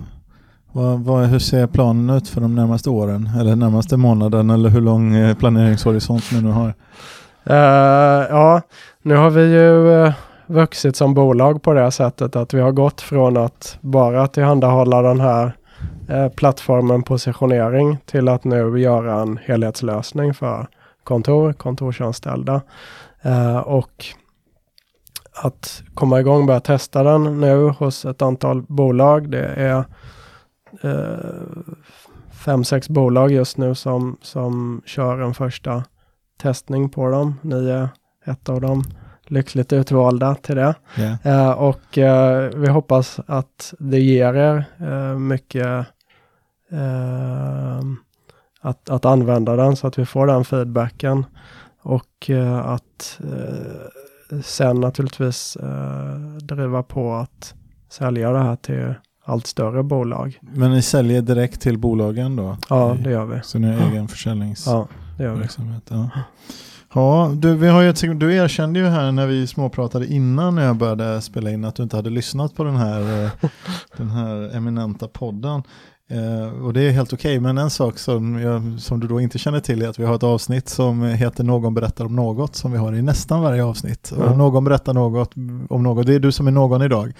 Vad, 0.76 1.00
vad, 1.00 1.26
hur 1.26 1.38
ser 1.38 1.66
planen 1.66 2.16
ut 2.16 2.28
för 2.28 2.40
de 2.40 2.54
närmaste 2.54 2.90
åren? 2.90 3.30
Eller 3.40 3.56
närmaste 3.56 3.96
månaden? 3.96 4.50
Eller 4.50 4.68
hur 4.68 4.80
lång 4.80 5.14
eh, 5.14 5.36
planeringshorisont 5.36 6.32
ni 6.32 6.42
nu 6.42 6.50
har? 6.50 6.74
Uh, 7.50 8.26
ja, 8.30 8.60
nu 9.02 9.16
har 9.16 9.30
vi 9.30 9.42
ju 9.42 9.70
uh, 9.70 10.12
vuxit 10.46 10.96
som 10.96 11.14
bolag 11.14 11.62
på 11.62 11.72
det 11.72 11.90
sättet 11.90 12.36
att 12.36 12.54
vi 12.54 12.60
har 12.60 12.72
gått 12.72 13.00
från 13.00 13.36
att 13.36 13.78
bara 13.80 14.26
tillhandahålla 14.26 15.02
den 15.02 15.20
här 15.20 15.56
uh, 16.10 16.28
plattformen 16.28 17.02
positionering 17.02 17.98
till 18.06 18.28
att 18.28 18.44
nu 18.44 18.78
göra 18.78 19.20
en 19.20 19.38
helhetslösning 19.44 20.34
för 20.34 20.66
kontor, 21.04 21.52
kontorsanställda. 21.52 22.60
Och 23.64 24.04
att 25.42 25.82
komma 25.94 26.20
igång 26.20 26.40
och 26.40 26.46
börja 26.46 26.60
testa 26.60 27.02
den 27.02 27.40
nu 27.40 27.68
hos 27.68 28.04
ett 28.04 28.22
antal 28.22 28.62
bolag. 28.62 29.30
Det 29.30 29.46
är 29.46 29.84
fem, 32.30 32.64
sex 32.64 32.88
bolag 32.88 33.30
just 33.32 33.56
nu 33.56 33.74
som, 33.74 34.16
som 34.22 34.82
kör 34.86 35.18
en 35.18 35.34
första 35.34 35.84
testning 36.38 36.88
på 36.88 37.10
dem. 37.10 37.34
Ni 37.42 37.68
är 37.68 37.88
ett 38.24 38.48
av 38.48 38.60
dem 38.60 38.82
lyckligt 39.26 39.72
utvalda 39.72 40.34
till 40.34 40.56
det. 40.56 40.74
Ja. 40.96 41.30
Eh, 41.30 41.50
och 41.50 41.98
eh, 41.98 42.50
vi 42.54 42.68
hoppas 42.68 43.20
att 43.26 43.74
det 43.78 44.00
ger 44.00 44.34
er 44.34 44.64
eh, 44.78 45.18
mycket 45.18 45.86
eh, 46.70 47.80
att, 48.60 48.90
att 48.90 49.04
använda 49.04 49.56
den 49.56 49.76
så 49.76 49.86
att 49.86 49.98
vi 49.98 50.06
får 50.06 50.26
den 50.26 50.44
feedbacken. 50.44 51.24
Och 51.82 52.30
eh, 52.30 52.66
att 52.66 53.20
eh, 53.24 54.40
sen 54.42 54.80
naturligtvis 54.80 55.56
eh, 55.56 56.16
driva 56.42 56.82
på 56.82 57.14
att 57.14 57.54
sälja 57.90 58.32
det 58.32 58.38
här 58.38 58.56
till 58.56 58.94
allt 59.26 59.46
större 59.46 59.82
bolag. 59.82 60.38
Men 60.40 60.70
ni 60.70 60.82
säljer 60.82 61.22
direkt 61.22 61.60
till 61.60 61.78
bolagen 61.78 62.36
då? 62.36 62.56
Ja, 62.68 62.96
det 63.04 63.10
gör 63.10 63.24
vi. 63.24 63.40
Så 63.42 63.58
ni 63.58 63.72
har 63.72 63.90
egen 63.90 64.08
försäljningsverksamhet? 64.08 64.88
Ja, 64.90 65.16
det 65.18 65.24
gör 65.24 65.34
vi. 65.34 65.48
Ja. 65.88 66.10
Ja, 66.94 67.32
du, 67.34 67.54
vi 67.54 67.68
har 67.68 67.82
ju 67.82 67.90
ett, 67.90 68.20
du 68.20 68.34
erkände 68.34 68.80
ju 68.80 68.86
här 68.86 69.12
när 69.12 69.26
vi 69.26 69.46
småpratade 69.46 70.06
innan 70.06 70.54
när 70.54 70.64
jag 70.64 70.76
började 70.76 71.20
spela 71.20 71.50
in 71.50 71.64
att 71.64 71.74
du 71.74 71.82
inte 71.82 71.96
hade 71.96 72.10
lyssnat 72.10 72.54
på 72.54 72.64
den 72.64 72.76
här, 72.76 73.24
eh, 73.24 73.30
den 73.96 74.10
här 74.10 74.56
eminenta 74.56 75.08
podden. 75.08 75.62
Eh, 76.10 76.64
och 76.64 76.72
det 76.72 76.80
är 76.80 76.90
helt 76.90 77.12
okej, 77.12 77.40
men 77.40 77.58
en 77.58 77.70
sak 77.70 77.98
som, 77.98 78.40
jag, 78.40 78.80
som 78.80 79.00
du 79.00 79.08
då 79.08 79.20
inte 79.20 79.38
känner 79.38 79.60
till 79.60 79.82
är 79.82 79.88
att 79.88 79.98
vi 79.98 80.04
har 80.04 80.14
ett 80.14 80.22
avsnitt 80.22 80.68
som 80.68 81.02
heter 81.02 81.44
Någon 81.44 81.74
berättar 81.74 82.04
om 82.04 82.16
något 82.16 82.56
som 82.56 82.72
vi 82.72 82.78
har 82.78 82.92
i 82.92 83.02
nästan 83.02 83.42
varje 83.42 83.64
avsnitt. 83.64 84.12
Ja. 84.18 84.24
Och 84.24 84.38
någon 84.38 84.64
berättar 84.64 84.94
något 84.94 85.32
om 85.68 85.82
något, 85.82 86.06
det 86.06 86.14
är 86.14 86.20
du 86.20 86.32
som 86.32 86.46
är 86.46 86.50
någon 86.50 86.82
idag. 86.82 87.12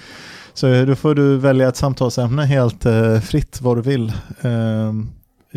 Så 0.57 0.85
då 0.85 0.95
får 0.95 1.15
du 1.15 1.37
välja 1.37 1.69
ett 1.69 1.77
samtalsämne 1.77 2.45
helt 2.45 2.87
eh, 2.87 3.21
fritt 3.21 3.61
vad 3.63 3.77
du 3.77 3.83
vill. 3.83 4.13
Eh, 4.41 4.93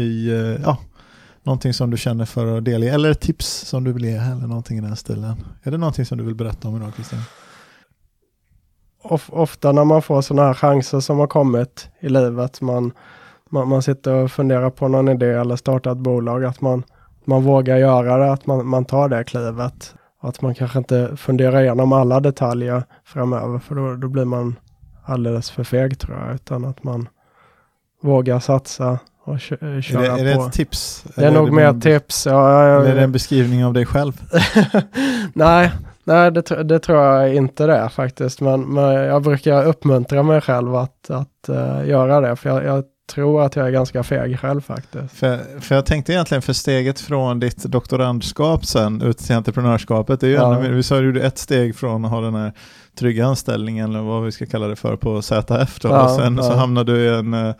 I, 0.04 0.30
eh, 0.30 0.62
ja, 0.64 0.78
någonting 1.44 1.74
som 1.74 1.90
du 1.90 1.98
känner 1.98 2.26
för 2.26 2.58
att 2.58 2.66
delge, 2.66 2.94
eller 2.94 3.12
ett 3.12 3.20
tips 3.20 3.48
som 3.48 3.84
du 3.84 3.94
vill 3.94 4.06
ge, 4.06 4.16
eller 4.16 4.48
någonting 4.48 4.78
i 4.78 4.82
den 4.82 4.96
stilen. 4.96 5.44
Är 5.64 5.72
det 5.72 5.78
någonting 5.78 6.06
som 6.06 6.18
du 6.18 6.24
vill 6.24 6.36
berätta 6.36 6.68
om 6.68 6.78
idag 6.78 6.92
Christian? 6.96 7.22
of, 9.04 9.30
ofta 9.34 9.72
när 9.72 9.86
man 9.86 10.02
får 10.02 10.22
sådana 10.22 10.48
här 10.48 10.54
chanser 10.54 11.00
som 11.00 11.20
har 11.20 11.28
kommit 11.28 11.88
i 12.00 12.10
livet, 12.10 12.62
man, 12.62 12.92
man, 13.50 13.68
man 13.68 13.82
sitter 13.82 14.14
och 14.14 14.32
funderar 14.32 14.70
på 14.70 14.88
någon 14.88 15.10
idé 15.10 15.30
eller 15.30 15.56
startar 15.56 15.92
ett 15.92 15.98
bolag, 15.98 16.46
att 16.46 16.62
man 16.62 16.84
man 17.26 17.44
vågar 17.44 17.78
göra 17.78 18.18
det, 18.18 18.32
att 18.32 18.46
man, 18.46 18.68
man 18.68 18.86
tar 18.86 19.10
det 19.10 19.24
klivet. 19.24 19.96
Att 20.22 20.42
man 20.42 20.56
kanske 20.56 20.78
inte 20.78 21.18
funderar 21.18 21.62
igenom 21.62 21.94
alla 21.94 22.20
detaljer 22.20 22.84
framöver 23.06 23.60
för 23.60 23.76
då, 23.76 23.96
då 23.96 24.08
blir 24.08 24.26
man 24.26 24.56
alldeles 25.10 25.50
för 25.52 25.64
feg 25.64 26.00
tror 26.00 26.18
jag. 26.18 26.36
Utan 26.36 26.66
att 26.66 26.84
man 26.84 27.10
vågar 28.02 28.40
satsa 28.40 29.00
och 29.24 29.40
köra 29.40 29.58
är 29.62 30.16
det, 30.16 30.22
är 30.22 30.24
det 30.24 30.32
ett 30.32 30.54
tips? 30.54 31.04
Det 31.16 31.22
är 31.22 31.28
Eller 31.28 31.40
nog 31.40 31.52
mer 31.52 31.82
tips. 31.82 32.26
Ja, 32.26 32.68
jag, 32.68 32.82
Eller 32.82 32.92
är 32.92 32.96
det 32.96 33.04
en 33.04 33.12
beskrivning 33.12 33.66
av 33.66 33.74
dig 33.74 33.86
själv? 33.86 34.22
nej, 35.34 35.72
nej 36.04 36.32
det, 36.32 36.64
det 36.64 36.80
tror 36.80 36.98
jag 37.04 37.36
inte 37.36 37.66
det 37.66 37.76
är 37.76 37.90
faktiskt. 37.90 38.42
Men, 38.42 38.74
men 38.74 38.94
jag 38.94 39.24
brukar 39.24 39.66
uppmuntra 39.66 40.24
mig 40.24 40.42
själv 40.42 40.76
att, 40.76 41.10
att 41.10 41.50
eh, 41.50 41.88
göra 41.88 42.22
det. 42.22 42.36
För 42.36 42.50
jag, 42.50 42.64
jag 42.66 42.84
tror 43.10 43.44
att 43.44 43.56
jag 43.56 43.68
är 43.68 43.72
ganska 43.72 44.04
feg 44.04 44.40
själv 44.40 44.62
faktiskt. 44.62 45.14
För, 45.14 45.60
för 45.60 45.76
jag 45.76 45.86
tänkte 45.86 46.14
egentligen 46.14 46.42
för 46.42 46.54
steget 46.54 47.00
från 47.00 47.40
ditt 47.40 47.64
doktorandskap 47.64 48.66
sen 48.66 49.02
ut 49.02 49.18
till 49.18 49.36
entreprenörskapet, 49.36 50.20
det 50.20 50.28
är 50.28 50.30
ju 50.30 50.36
Ja. 50.36 50.58
ännu 50.58 50.76
vi 50.76 50.84
sa 50.84 50.98
är 50.98 51.18
ett 51.18 51.38
steg 51.38 51.76
från 51.76 52.06
att 52.06 52.12
ha 52.12 52.22
den 52.22 52.36
här 52.36 52.54
trygga 53.00 53.26
anställningen 53.26 53.90
eller 53.90 54.02
vad 54.02 54.24
vi 54.24 54.32
ska 54.32 54.46
kalla 54.46 54.68
det 54.68 54.76
för 54.76 54.96
på 54.96 55.22
ZF 55.22 55.80
då. 55.80 55.90
Ja, 55.90 56.04
och 56.04 56.12
sen 56.12 56.38
så 56.38 56.52
ja. 56.52 56.56
hamnar 56.56 56.84
du 56.84 56.98
i 56.98 57.10
en, 57.10 57.34
eh, 57.34 57.54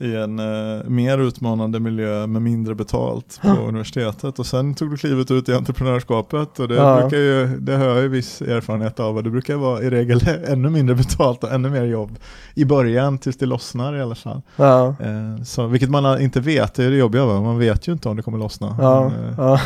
i 0.00 0.16
en 0.16 0.38
eh, 0.38 0.84
mer 0.84 1.18
utmanande 1.18 1.80
miljö 1.80 2.26
med 2.26 2.42
mindre 2.42 2.74
betalt 2.74 3.40
på 3.42 3.48
universitetet 3.48 4.38
och 4.38 4.46
sen 4.46 4.74
tog 4.74 4.90
du 4.90 4.96
klivet 4.96 5.30
ut 5.30 5.48
i 5.48 5.54
entreprenörskapet 5.54 6.58
och 6.60 6.68
det, 6.68 6.74
Ja. 6.74 7.00
brukar 7.00 7.16
ju, 7.16 7.46
det 7.46 7.76
har 7.76 7.84
jag 7.84 8.00
ju 8.02 8.08
viss 8.08 8.42
erfarenhet 8.42 9.00
av 9.00 9.16
och 9.16 9.22
det 9.24 9.30
brukar 9.30 9.56
vara 9.56 9.82
i 9.82 9.90
regel 9.90 10.20
ännu 10.48 10.70
mindre 10.70 10.96
betalt 10.96 11.44
och 11.44 11.52
ännu 11.52 11.70
mer 11.70 11.84
jobb 11.84 12.18
i 12.54 12.64
början 12.64 13.18
tills 13.18 13.36
det 13.38 13.46
lossnar 13.46 13.96
i 13.96 14.02
alla 14.02 14.14
fall. 14.14 14.42
Ja, 14.56 14.86
Eh, 15.00 15.42
så, 15.44 15.66
vilket 15.66 15.90
man 15.90 16.20
inte 16.20 16.40
vet, 16.40 16.74
det 16.74 16.84
är 16.84 16.90
det 16.90 16.96
jobbiga 16.96 17.24
va? 17.24 17.40
man 17.40 17.58
vet 17.58 17.88
ju 17.88 17.92
inte 17.92 18.08
om 18.08 18.16
det 18.16 18.22
kommer 18.22 18.38
lossna. 18.38 18.76
ja, 18.80 19.08
Men, 19.08 19.28
eh, 19.28 19.34
ja. 19.38 19.60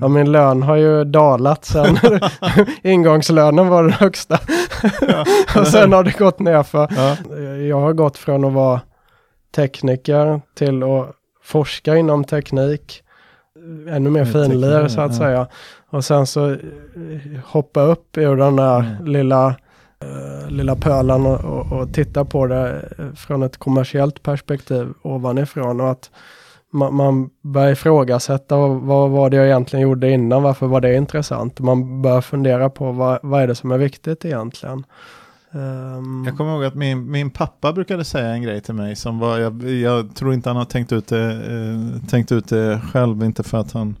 ja, 0.00 0.08
min 0.08 0.32
lön 0.32 0.62
har 0.62 0.76
ju 0.76 1.04
dalat 1.04 1.64
sen. 1.64 1.98
Ingångslönen 2.82 3.68
var 3.68 3.82
den 3.82 3.92
högsta. 3.92 4.38
Och 5.60 5.66
sen 5.66 5.92
har 5.92 6.04
det 6.04 6.18
gått 6.18 6.38
ner 6.38 6.62
för 6.62 6.88
ja, 6.96 7.16
Jag 7.56 7.80
har 7.80 7.92
gått 7.92 8.18
från 8.18 8.44
att 8.44 8.52
vara 8.52 8.80
tekniker 9.54 10.40
till 10.54 10.82
att 10.82 11.06
forska 11.42 11.96
inom 11.96 12.24
teknik. 12.24 13.02
Ännu 13.88 14.10
mer 14.10 14.20
Ja, 14.20 14.26
finlir 14.26 14.88
så 14.88 15.00
att 15.00 15.12
ja. 15.12 15.18
säga. 15.18 15.46
Och 15.90 16.04
sen 16.04 16.26
så 16.26 16.50
eh, 16.50 16.58
hoppa 17.44 17.80
upp 17.82 18.16
ur 18.16 18.36
den 18.36 18.56
där 18.56 18.78
Mm. 18.80 19.04
lilla, 19.04 19.46
eh, 20.02 20.50
lilla 20.50 20.76
pölen 20.76 21.26
och, 21.26 21.40
och, 21.44 21.72
och 21.80 21.92
titta 21.94 22.24
på 22.24 22.46
det 22.46 22.88
eh, 22.98 23.12
från 23.16 23.42
ett 23.42 23.56
kommersiellt 23.56 24.22
perspektiv 24.22 24.88
ovanifrån. 25.02 25.80
Och 25.80 25.90
att 25.90 26.10
man, 26.72 26.94
man 26.94 27.30
börjar 27.42 27.72
ifrågasätta 27.72 28.56
vad 28.66 29.10
var 29.10 29.30
det 29.30 29.36
jag 29.36 29.46
egentligen 29.46 29.82
gjorde 29.82 30.10
innan, 30.10 30.42
varför 30.42 30.66
var 30.66 30.80
det 30.80 30.94
intressant? 30.94 31.60
Man 31.60 32.02
börjar 32.02 32.20
fundera 32.20 32.70
på 32.70 32.92
vad, 32.92 33.18
vad 33.22 33.42
är 33.42 33.46
det 33.46 33.54
som 33.54 33.72
är 33.72 33.78
viktigt 33.78 34.24
egentligen. 34.24 34.84
Ehm, 35.52 36.24
Jag 36.26 36.36
kommer 36.36 36.52
ihåg 36.52 36.64
att 36.64 36.74
min, 36.74 37.10
min 37.10 37.30
pappa 37.30 37.72
brukade 37.72 38.04
säga 38.04 38.28
en 38.28 38.42
grej 38.42 38.60
till 38.60 38.74
mig 38.74 38.96
som 38.96 39.18
var, 39.18 39.38
jag, 39.38 39.64
jag 39.70 40.14
tror 40.14 40.34
inte 40.34 40.48
han 40.48 40.56
har 40.56 40.64
tänkt 40.64 40.92
ut, 40.92 41.06
det, 41.06 41.32
eh, 41.32 42.08
tänkt 42.08 42.32
ut 42.32 42.48
det 42.48 42.80
själv, 42.92 43.24
inte 43.24 43.42
för 43.42 43.58
att 43.58 43.72
han 43.72 43.96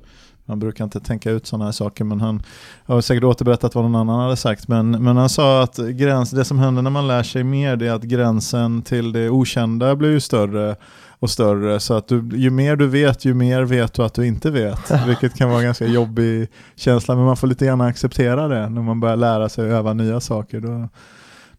han 0.50 0.58
brukar 0.58 0.84
inte 0.84 1.00
tänka 1.00 1.30
ut 1.30 1.46
sådana 1.46 1.64
här 1.64 1.72
saker 1.72 2.04
men 2.04 2.20
han 2.20 2.42
har 2.84 3.00
säkert 3.00 3.24
återberättat 3.24 3.74
vad 3.74 3.84
någon 3.84 3.94
annan 3.94 4.20
hade 4.20 4.36
sagt. 4.36 4.68
Men, 4.68 4.90
men 4.90 5.16
han 5.16 5.28
sa 5.28 5.62
att 5.62 5.76
gräns, 5.76 6.30
det 6.30 6.44
som 6.44 6.58
händer 6.58 6.82
när 6.82 6.90
man 6.90 7.08
lär 7.08 7.22
sig 7.22 7.44
mer 7.44 7.76
det 7.76 7.86
är 7.86 7.92
att 7.92 8.02
gränsen 8.02 8.82
till 8.82 9.12
det 9.12 9.30
okända 9.30 9.96
blir 9.96 10.10
ju 10.10 10.20
större 10.20 10.76
och 11.18 11.30
större. 11.30 11.80
Så 11.80 11.94
att 11.94 12.08
du, 12.08 12.30
ju 12.34 12.50
mer 12.50 12.76
du 12.76 12.86
vet, 12.86 13.24
ju 13.24 13.34
mer 13.34 13.62
vet 13.62 13.94
du 13.94 14.02
att 14.02 14.14
du 14.14 14.26
inte 14.26 14.50
vet. 14.50 14.90
Vilket 15.06 15.34
kan 15.34 15.48
vara 15.48 15.58
en 15.58 15.64
ganska 15.64 15.86
jobbig 15.86 16.48
känsla, 16.76 17.16
men 17.16 17.24
man 17.24 17.36
får 17.36 17.46
lite 17.46 17.64
gärna 17.64 17.86
acceptera 17.86 18.48
det 18.48 18.68
när 18.68 18.82
man 18.82 19.00
börjar 19.00 19.16
lära 19.16 19.48
sig 19.48 19.64
att 19.64 19.78
öva 19.78 19.92
nya 19.92 20.20
saker. 20.20 20.60
Då, 20.60 20.88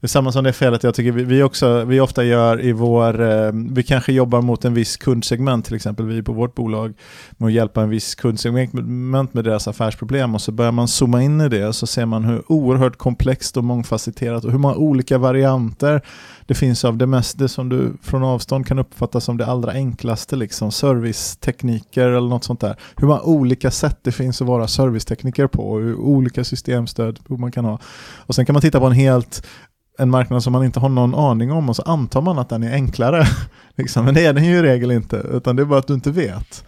det 0.01 0.05
är 0.05 0.09
samma 0.09 0.31
som 0.31 0.43
det 0.43 0.53
felet 0.53 0.83
jag 0.83 0.95
tycker 0.95 1.11
vi, 1.11 1.23
vi, 1.23 1.43
också, 1.43 1.85
vi 1.85 1.99
ofta 1.99 2.23
gör 2.23 2.65
i 2.65 2.71
vår, 2.71 3.21
eh, 3.21 3.51
vi 3.53 3.83
kanske 3.83 4.13
jobbar 4.13 4.41
mot 4.41 4.65
en 4.65 4.73
viss 4.73 4.97
kundsegment, 4.97 5.65
till 5.65 5.75
exempel 5.75 6.05
vi 6.05 6.23
på 6.23 6.33
vårt 6.33 6.55
bolag, 6.55 6.93
med 7.37 7.47
att 7.47 7.53
hjälpa 7.53 7.81
en 7.81 7.89
viss 7.89 8.15
kundsegment 8.15 9.33
med 9.33 9.43
deras 9.43 9.67
affärsproblem 9.67 10.35
och 10.35 10.41
så 10.41 10.51
börjar 10.51 10.71
man 10.71 10.87
zooma 10.87 11.21
in 11.21 11.41
i 11.41 11.49
det 11.49 11.67
och 11.67 11.75
så 11.75 11.87
ser 11.87 12.05
man 12.05 12.23
hur 12.23 12.51
oerhört 12.51 12.97
komplext 12.97 13.57
och 13.57 13.63
mångfacetterat 13.63 14.45
och 14.45 14.51
hur 14.51 14.59
många 14.59 14.75
olika 14.75 15.17
varianter 15.17 16.01
det 16.45 16.55
finns 16.55 16.85
av 16.85 16.97
det 16.97 17.07
mest, 17.07 17.37
det 17.37 17.49
som 17.49 17.69
du 17.69 17.93
från 18.01 18.23
avstånd 18.23 18.67
kan 18.67 18.79
uppfatta 18.79 19.19
som 19.19 19.37
det 19.37 19.45
allra 19.45 19.71
enklaste, 19.71 20.35
liksom 20.35 20.71
servicetekniker 20.71 22.07
eller 22.07 22.29
något 22.29 22.43
sånt 22.43 22.59
där. 22.59 22.75
Hur 22.95 23.07
många 23.07 23.21
olika 23.21 23.71
sätt 23.71 23.99
det 24.01 24.11
finns 24.11 24.41
att 24.41 24.47
vara 24.47 24.67
servicetekniker 24.67 25.47
på 25.47 25.71
och 25.71 25.79
hur 25.79 25.95
olika 25.95 26.43
systemstöd 26.43 27.19
man 27.27 27.51
kan 27.51 27.65
ha. 27.65 27.79
Och 28.15 28.35
sen 28.35 28.45
kan 28.45 28.53
man 28.53 28.61
titta 28.61 28.79
på 28.79 28.85
en 28.85 28.91
helt 28.91 29.47
en 29.99 30.09
marknad 30.09 30.43
som 30.43 30.53
man 30.53 30.63
inte 30.63 30.79
har 30.79 30.89
någon 30.89 31.15
aning 31.15 31.51
om 31.51 31.69
och 31.69 31.75
så 31.75 31.81
antar 31.81 32.21
man 32.21 32.39
att 32.39 32.49
den 32.49 32.63
är 32.63 32.73
enklare. 32.73 33.23
liksom. 33.75 34.05
Men 34.05 34.13
det 34.13 34.25
är 34.25 34.33
den 34.33 34.45
ju 34.45 34.51
i 34.57 34.61
regel 34.61 34.91
inte, 34.91 35.15
utan 35.17 35.55
det 35.55 35.61
är 35.61 35.65
bara 35.65 35.79
att 35.79 35.87
du 35.87 35.93
inte 35.93 36.11
vet. 36.11 36.65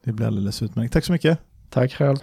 det 0.06 0.12
blir 0.12 0.28
alldeles 0.28 0.62
utmärkt. 0.62 0.94
Tack 0.94 1.06
så 1.06 1.12
mycket. 1.12 1.40
Tack 1.70 1.94
själv. 1.94 2.18